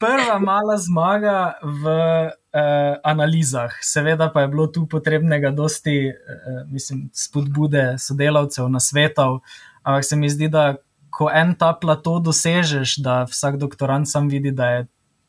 prva 0.00 0.38
mala 0.50 0.76
zmaga 0.80 1.60
v 1.62 1.84
uh, 1.84 2.96
analizah, 3.04 3.76
seveda 3.84 4.30
pa 4.32 4.42
je 4.46 4.48
bilo 4.48 4.66
tu 4.66 4.86
potrebnega 4.88 5.52
dosti, 5.52 6.10
uh, 6.10 6.62
mislim, 6.72 7.10
spodbude 7.12 8.00
sodelavcev, 8.00 8.68
na 8.72 8.80
svetov, 8.80 9.44
ampak 9.84 10.04
se 10.04 10.16
mi 10.16 10.32
zdi, 10.32 10.48
da 10.48 10.80
ko 11.10 11.28
en 11.28 11.54
ta 11.58 11.74
plato 11.76 12.18
dosežeš, 12.22 13.00
da 13.04 13.24
vsak 13.28 13.60
doktorant 13.60 14.08
sam 14.08 14.30
vidi, 14.32 14.54
da 14.54 14.66
je 14.70 14.86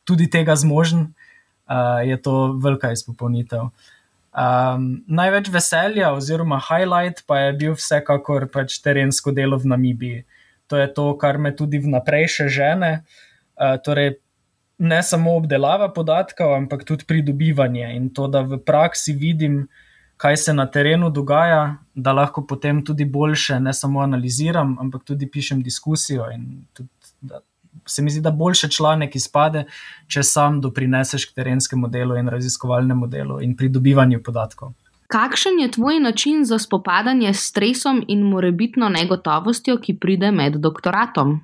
tudi 0.08 0.30
tega 0.30 0.56
zmožen, 0.56 1.12
uh, 1.68 2.00
je 2.06 2.16
to 2.22 2.56
velika 2.62 2.92
izpopolnitev. 2.92 3.68
Um, 4.32 5.04
največ 5.12 5.50
veselja, 5.52 6.14
oziroma 6.16 6.56
highlight, 6.56 7.26
pa 7.28 7.38
je 7.44 7.52
bil 7.60 7.74
vsekakor 7.76 8.48
pač 8.48 8.78
terensko 8.80 9.34
delo 9.36 9.58
v 9.60 9.68
Namibiji. 9.68 10.22
To 10.72 10.80
je 10.80 10.88
to, 10.88 11.12
kar 11.20 11.36
me 11.36 11.52
tudi 11.52 11.82
vnaprej 11.82 12.30
še 12.38 12.46
žene. 12.48 12.92
Uh, 13.60 13.76
torej, 13.84 14.21
ne 14.82 15.02
samo 15.02 15.36
obdelava 15.36 15.88
podatkov, 15.94 16.54
ampak 16.54 16.84
tudi 16.84 17.06
pridobivanje 17.06 17.92
in 17.96 18.08
to, 18.14 18.26
da 18.26 18.40
v 18.42 18.58
praksi 18.66 19.12
vidim, 19.14 19.68
kaj 20.16 20.36
se 20.36 20.54
na 20.54 20.66
terenu 20.66 21.10
dogaja, 21.10 21.76
da 21.94 22.12
lahko 22.12 22.42
potem 22.46 22.82
tudi 22.84 23.04
boljše 23.04 23.60
ne 23.60 23.72
samo 23.72 24.02
analiziram, 24.02 24.76
ampak 24.80 25.04
tudi 25.04 25.30
pišem 25.30 25.62
diskusijo. 25.62 26.26
Tudi, 26.74 26.88
se 27.86 28.02
mi 28.02 28.10
zdi, 28.10 28.20
da 28.20 28.30
boljše 28.30 28.68
članek 28.68 29.16
izpade, 29.16 29.64
če 30.06 30.22
sam 30.22 30.60
doprineseš 30.60 31.28
k 31.30 31.38
terenskemu 31.38 31.88
delu 31.88 32.18
in 32.18 32.28
raziskovalnemu 32.28 33.06
delu 33.06 33.40
in 33.42 33.56
pridobivanju 33.56 34.22
podatkov. 34.22 34.74
Kakšen 35.12 35.60
je 35.60 35.70
tvoj 35.70 36.00
način 36.00 36.44
za 36.44 36.58
spopadanje 36.58 37.34
s 37.34 37.46
stresom 37.52 38.02
in 38.08 38.22
morebitno 38.26 38.88
negotovostjo, 38.88 39.78
ki 39.78 39.98
pride 40.00 40.30
med 40.30 40.58
doktoratom? 40.58 41.40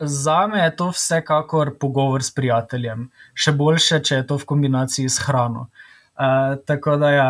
Za 0.00 0.46
me 0.46 0.62
je 0.64 0.76
to 0.76 0.90
vsekakor 0.90 1.74
pogovor 1.78 2.22
s 2.24 2.32
prijateljem, 2.32 3.10
še 3.36 3.52
boljše, 3.52 4.00
če 4.00 4.20
je 4.20 4.26
to 4.26 4.38
v 4.40 4.48
kombinaciji 4.48 5.10
s 5.12 5.20
hrano. 5.26 5.68
Uh, 6.20 6.56
tako 6.68 6.98
da, 7.00 7.10
ja, 7.10 7.28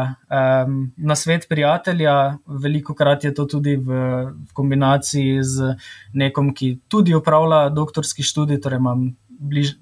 um, 0.66 0.78
na 0.98 1.14
svet 1.14 1.46
prijatelja, 1.50 2.14
veliko 2.46 2.94
krat 2.98 3.24
je 3.24 3.30
to 3.35 3.44
tudi 3.46 3.76
v, 3.76 3.98
v 4.30 4.54
kombinaciji 4.54 5.42
z 5.46 5.74
nekom, 6.14 6.50
ki 6.54 6.72
tudi 6.90 7.14
upravlja 7.14 7.68
doktorski 7.74 8.26
študij, 8.26 8.59
torej 8.62 8.83
imam 8.83 9.04
bliž, 9.28 9.76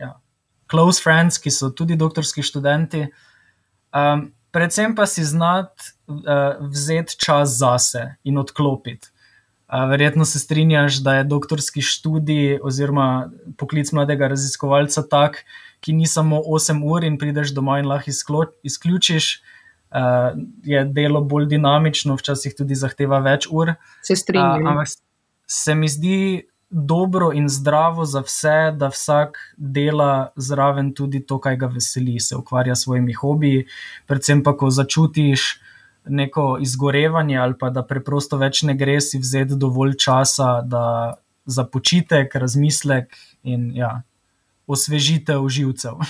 ja, 0.00 0.10
close 0.68 1.00
friends, 1.00 1.40
ki 1.40 1.52
so 1.52 1.70
tudi 1.72 1.96
doktorski 1.96 2.44
študenti. 2.44 3.06
Um, 3.96 4.28
predvsem 4.52 4.92
pa 4.96 5.08
si 5.08 5.24
znati 5.24 5.94
uh, 6.12 6.60
vzeti 6.68 7.16
čas 7.16 7.56
zase 7.60 8.10
in 8.28 8.40
odklopiti. 8.40 9.13
Verjetno 9.68 10.24
se 10.24 10.38
strinjaš, 10.38 10.96
da 11.02 11.14
je 11.14 11.24
doktorski 11.24 11.82
študij 11.82 12.58
oziroma 12.62 13.30
poklic 13.58 13.92
mladega 13.92 14.28
raziskovalca 14.28 15.02
tak, 15.08 15.44
ki 15.80 15.92
ni 15.92 16.06
samo 16.06 16.36
8 16.36 16.82
ur 16.84 17.04
in 17.04 17.18
prideš 17.18 17.54
domov 17.54 17.80
in 17.80 17.88
lahko 17.88 18.12
izključiš. 18.62 19.42
Uh, 19.94 20.34
je 20.66 20.80
delo 20.84 21.20
bolj 21.20 21.46
dinamično, 21.46 22.16
včasih 22.18 22.54
tudi 22.58 22.74
zahteva 22.74 23.20
več 23.22 23.46
ur. 23.50 23.76
Se 24.02 24.16
strinjam. 24.16 24.64
Uh, 24.64 24.70
ampak 24.70 24.88
se 25.46 25.74
mi 25.74 25.88
zdi 25.88 26.48
dobro 26.70 27.30
in 27.32 27.48
zdravo 27.48 28.04
za 28.04 28.20
vse, 28.20 28.72
da 28.74 28.88
vsak 28.90 29.38
dela 29.56 30.32
zraven 30.36 30.90
tudi 30.94 31.20
to, 31.26 31.38
kar 31.38 31.54
ga 31.56 31.66
veseli, 31.66 32.18
se 32.20 32.36
ukvarja 32.36 32.74
s 32.74 32.82
svojimi 32.82 33.12
hobiji, 33.12 33.66
predvsem 34.06 34.42
pa, 34.42 34.56
ko 34.56 34.70
začutiš 34.70 35.60
neko 36.06 36.58
izgorevanje 36.60 37.38
ali 37.38 37.54
pa 37.60 37.70
da 37.70 37.82
preprosto 37.86 38.36
več 38.36 38.62
ne 38.62 38.74
gre 38.76 39.00
si 39.00 39.18
vzeti 39.18 39.56
dovolj 39.56 39.96
časa 40.04 40.60
da, 40.62 41.14
za 41.46 41.64
počitek, 41.64 42.34
razmislek 42.34 43.16
in 43.42 43.70
ja, 43.76 44.02
osvežitev 44.66 45.48
živcev. 45.48 46.04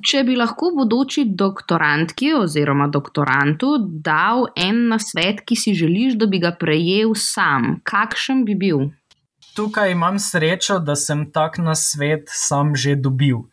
Če 0.00 0.22
bi 0.24 0.36
lahko 0.36 0.70
bodoči 0.72 1.26
doktorantki 1.36 2.30
oziroma 2.32 2.86
doktorantu 2.88 3.74
dal 4.04 4.46
en 4.56 4.86
nasvet, 4.88 5.42
ki 5.44 5.58
si 5.60 5.74
želiš, 5.76 6.16
da 6.16 6.28
bi 6.30 6.40
ga 6.40 6.54
prejel 6.56 7.12
sam, 7.12 7.82
kakšen 7.84 8.46
bi 8.48 8.56
bil? 8.56 8.86
Tukaj 9.56 9.92
imam 9.92 10.16
srečo, 10.22 10.78
da 10.80 10.96
sem 10.96 11.26
tak 11.34 11.58
nasvet 11.60 12.32
sam 12.32 12.72
že 12.72 12.96
dobil. 12.96 13.44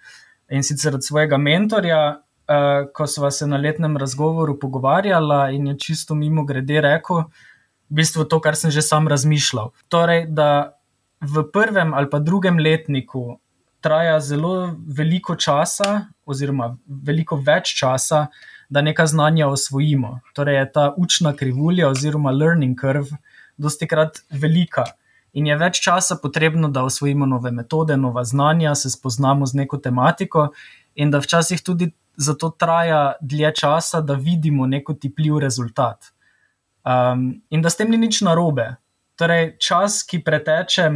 In 0.47 0.63
sicer 0.63 0.95
od 0.95 1.03
svojega 1.03 1.35
mentorja, 1.35 2.21
uh, 2.47 2.87
ko 2.93 3.07
smo 3.07 3.31
se 3.31 3.47
na 3.47 3.57
letnem 3.57 3.97
razgovoru 3.97 4.59
pogovarjali, 4.59 5.55
in 5.55 5.67
je 5.67 5.77
čisto 5.79 6.15
mimo 6.15 6.45
grede 6.45 6.81
rekel, 6.81 7.27
v 7.89 8.01
bistvu 8.01 8.25
to, 8.25 8.39
kar 8.39 8.55
sem 8.55 8.71
že 8.71 8.81
sam 8.81 9.07
razmišljal. 9.07 9.71
Torej, 9.87 10.25
da 10.27 10.77
v 11.21 11.43
prvem 11.53 11.93
ali 11.93 12.09
pa 12.09 12.19
drugem 12.19 12.59
letniku 12.59 13.39
traja 13.81 14.19
zelo 14.19 14.75
veliko 14.87 15.35
časa, 15.35 16.07
oziroma 16.25 16.75
veliko 16.87 17.35
več 17.35 17.75
časa, 17.77 18.27
da 18.69 18.81
neka 18.81 19.05
znanja 19.07 19.47
osvojimo. 19.47 20.19
Torej, 20.35 20.57
je 20.59 20.71
ta 20.71 20.93
učna 20.97 21.33
krivulja, 21.33 21.89
oziroma 21.89 22.31
learning 22.31 22.79
curve, 22.79 23.15
dosti 23.57 23.87
krat 23.87 24.19
velika. 24.29 24.83
In 25.33 25.47
je 25.47 25.55
več 25.55 25.79
časa 25.83 26.17
potrebno, 26.21 26.67
da 26.67 26.83
osvojimo 26.83 27.25
nove 27.25 27.51
metode, 27.51 27.97
nova 27.97 28.23
znanja, 28.23 28.75
se 28.75 28.89
spoznamo 28.89 29.45
z 29.45 29.61
neko 29.61 29.77
tematiko, 29.77 30.49
in 30.97 31.13
da 31.13 31.21
včasih 31.21 31.61
tudi 31.63 31.91
zato 32.17 32.49
traja 32.49 33.13
dlje 33.21 33.53
časa, 33.55 34.01
da 34.01 34.13
vidimo 34.13 34.67
neko 34.67 34.93
tipljiv 34.93 35.37
rezultat. 35.39 36.11
Um, 36.87 37.41
in 37.49 37.61
da 37.61 37.69
s 37.69 37.77
tem 37.77 37.91
ni 37.91 37.97
nič 37.97 38.21
narobe. 38.25 38.75
Torej, 39.17 39.57
čas, 39.61 40.03
ki 40.05 40.21
preteče 40.25 40.89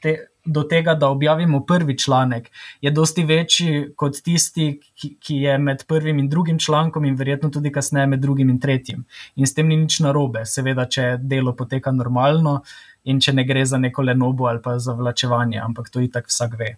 te, 0.00 0.14
do 0.44 0.62
tega, 0.68 0.94
da 0.94 1.08
objavimo 1.08 1.62
prvi 1.66 1.96
članek, 1.98 2.50
je 2.80 2.90
dosti 2.90 3.24
večji 3.24 3.84
kot 3.96 4.20
tisti, 4.24 4.80
ki, 5.00 5.14
ki 5.20 5.36
je 5.46 5.58
med 5.58 5.84
prvim 5.88 6.18
in 6.18 6.28
drugim 6.28 6.58
člankom, 6.58 7.04
in 7.04 7.16
verjetno 7.16 7.50
tudi 7.50 7.72
kasneje 7.72 8.06
med 8.06 8.20
drugim 8.20 8.50
in 8.50 8.60
tretjim. 8.60 9.04
In 9.36 9.46
s 9.46 9.54
tem 9.54 9.68
ni 9.68 9.76
nič 9.80 9.98
narobe, 10.04 10.44
seveda, 10.44 10.84
če 10.84 11.16
delo 11.20 11.56
poteka 11.56 11.92
normalno 11.92 12.60
in 13.04 13.20
če 13.20 13.32
ne 13.32 13.44
gre 13.44 13.64
za 13.64 13.80
neko 13.80 14.02
lenobo 14.02 14.48
ali 14.48 14.62
pa 14.62 14.78
za 14.78 14.92
vlačevanje, 14.92 15.60
ampak 15.60 15.90
to 15.90 16.04
itak 16.04 16.28
vsak 16.28 16.58
ve. 16.58 16.76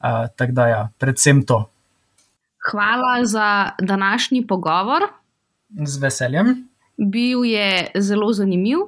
Uh, 0.00 0.26
Tako 0.36 0.52
da, 0.52 0.68
ja, 0.68 0.82
predvsem 0.98 1.44
to. 1.44 1.64
Hvala 2.70 3.24
za 3.24 3.70
današnji 3.78 4.46
pogovor. 4.46 5.02
Z 5.86 5.98
veseljem. 6.02 6.68
Bil 6.96 7.44
je 7.44 7.90
zelo 7.94 8.32
zanimiv 8.32 8.78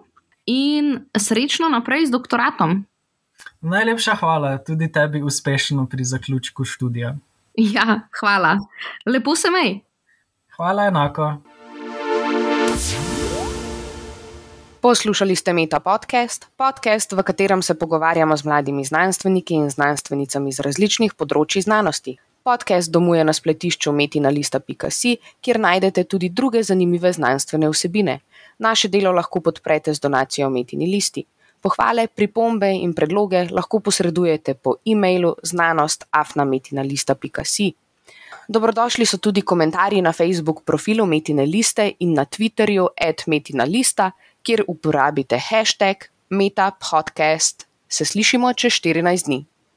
in 0.46 1.04
srečno 1.16 1.68
naprej 1.68 2.06
z 2.06 2.10
doktoratom. 2.10 2.84
Najlepša 3.60 4.14
hvala 4.14 4.58
tudi 4.58 4.92
tebi, 4.92 5.22
uspešno 5.22 5.86
pri 5.86 6.04
zaključku 6.04 6.64
študija. 6.64 7.16
Ja, 7.54 8.00
hvala. 8.20 8.58
Lepo 9.06 9.36
se 9.36 9.50
mej. 9.50 9.80
Hvala 10.56 10.86
enako. 10.86 11.36
Poslušali 14.80 15.36
ste 15.36 15.52
Meta 15.52 15.80
podcast, 15.80 16.46
podcast, 16.56 17.12
v 17.12 17.22
katerem 17.22 17.62
se 17.62 17.74
pogovarjamo 17.74 18.36
z 18.36 18.44
mladimi 18.44 18.84
znanstveniki 18.84 19.54
in 19.54 19.70
znanstvenicami 19.70 20.48
iz 20.48 20.60
različnih 20.60 21.14
področji 21.14 21.62
znanosti. 21.62 22.18
Podcast 22.48 22.88
domuje 22.90 23.24
na 23.24 23.32
spletišču 23.36 23.92
metinalista.si, 23.92 25.16
kjer 25.44 25.58
najdete 25.60 26.04
tudi 26.08 26.32
druge 26.32 26.62
zanimive 26.64 27.12
znanstvene 27.12 27.68
vsebine. 27.68 28.24
Naše 28.64 28.88
delo 28.88 29.12
lahko 29.12 29.44
podprete 29.44 29.92
z 29.94 30.00
donacijo 30.00 30.48
Metini 30.50 30.86
listi. 30.88 31.24
Pohvale, 31.60 32.06
pripombe 32.08 32.72
in 32.72 32.94
predloge 32.96 33.48
lahko 33.50 33.80
posredujete 33.84 34.54
po 34.54 34.74
e-mailu 34.86 35.34
znanost.afnametinalista.si. 35.42 37.72
Dobrodošli 38.48 39.06
so 39.06 39.18
tudi 39.18 39.42
komentarji 39.42 40.02
na 40.02 40.12
Facebook 40.12 40.62
profilu 40.64 41.06
Metine 41.06 41.46
liste 41.46 41.92
in 41.98 42.14
na 42.14 42.24
Twitterju 42.24 42.88
@metinalista, 43.26 44.10
kjer 44.42 44.64
uporabite 44.66 45.38
hashtag 45.38 45.96
metapodcast. 46.30 47.66
Se 47.88 48.04
slišimo 48.04 48.52
čez 48.52 48.72
14 48.72 49.24
dni. 49.24 49.44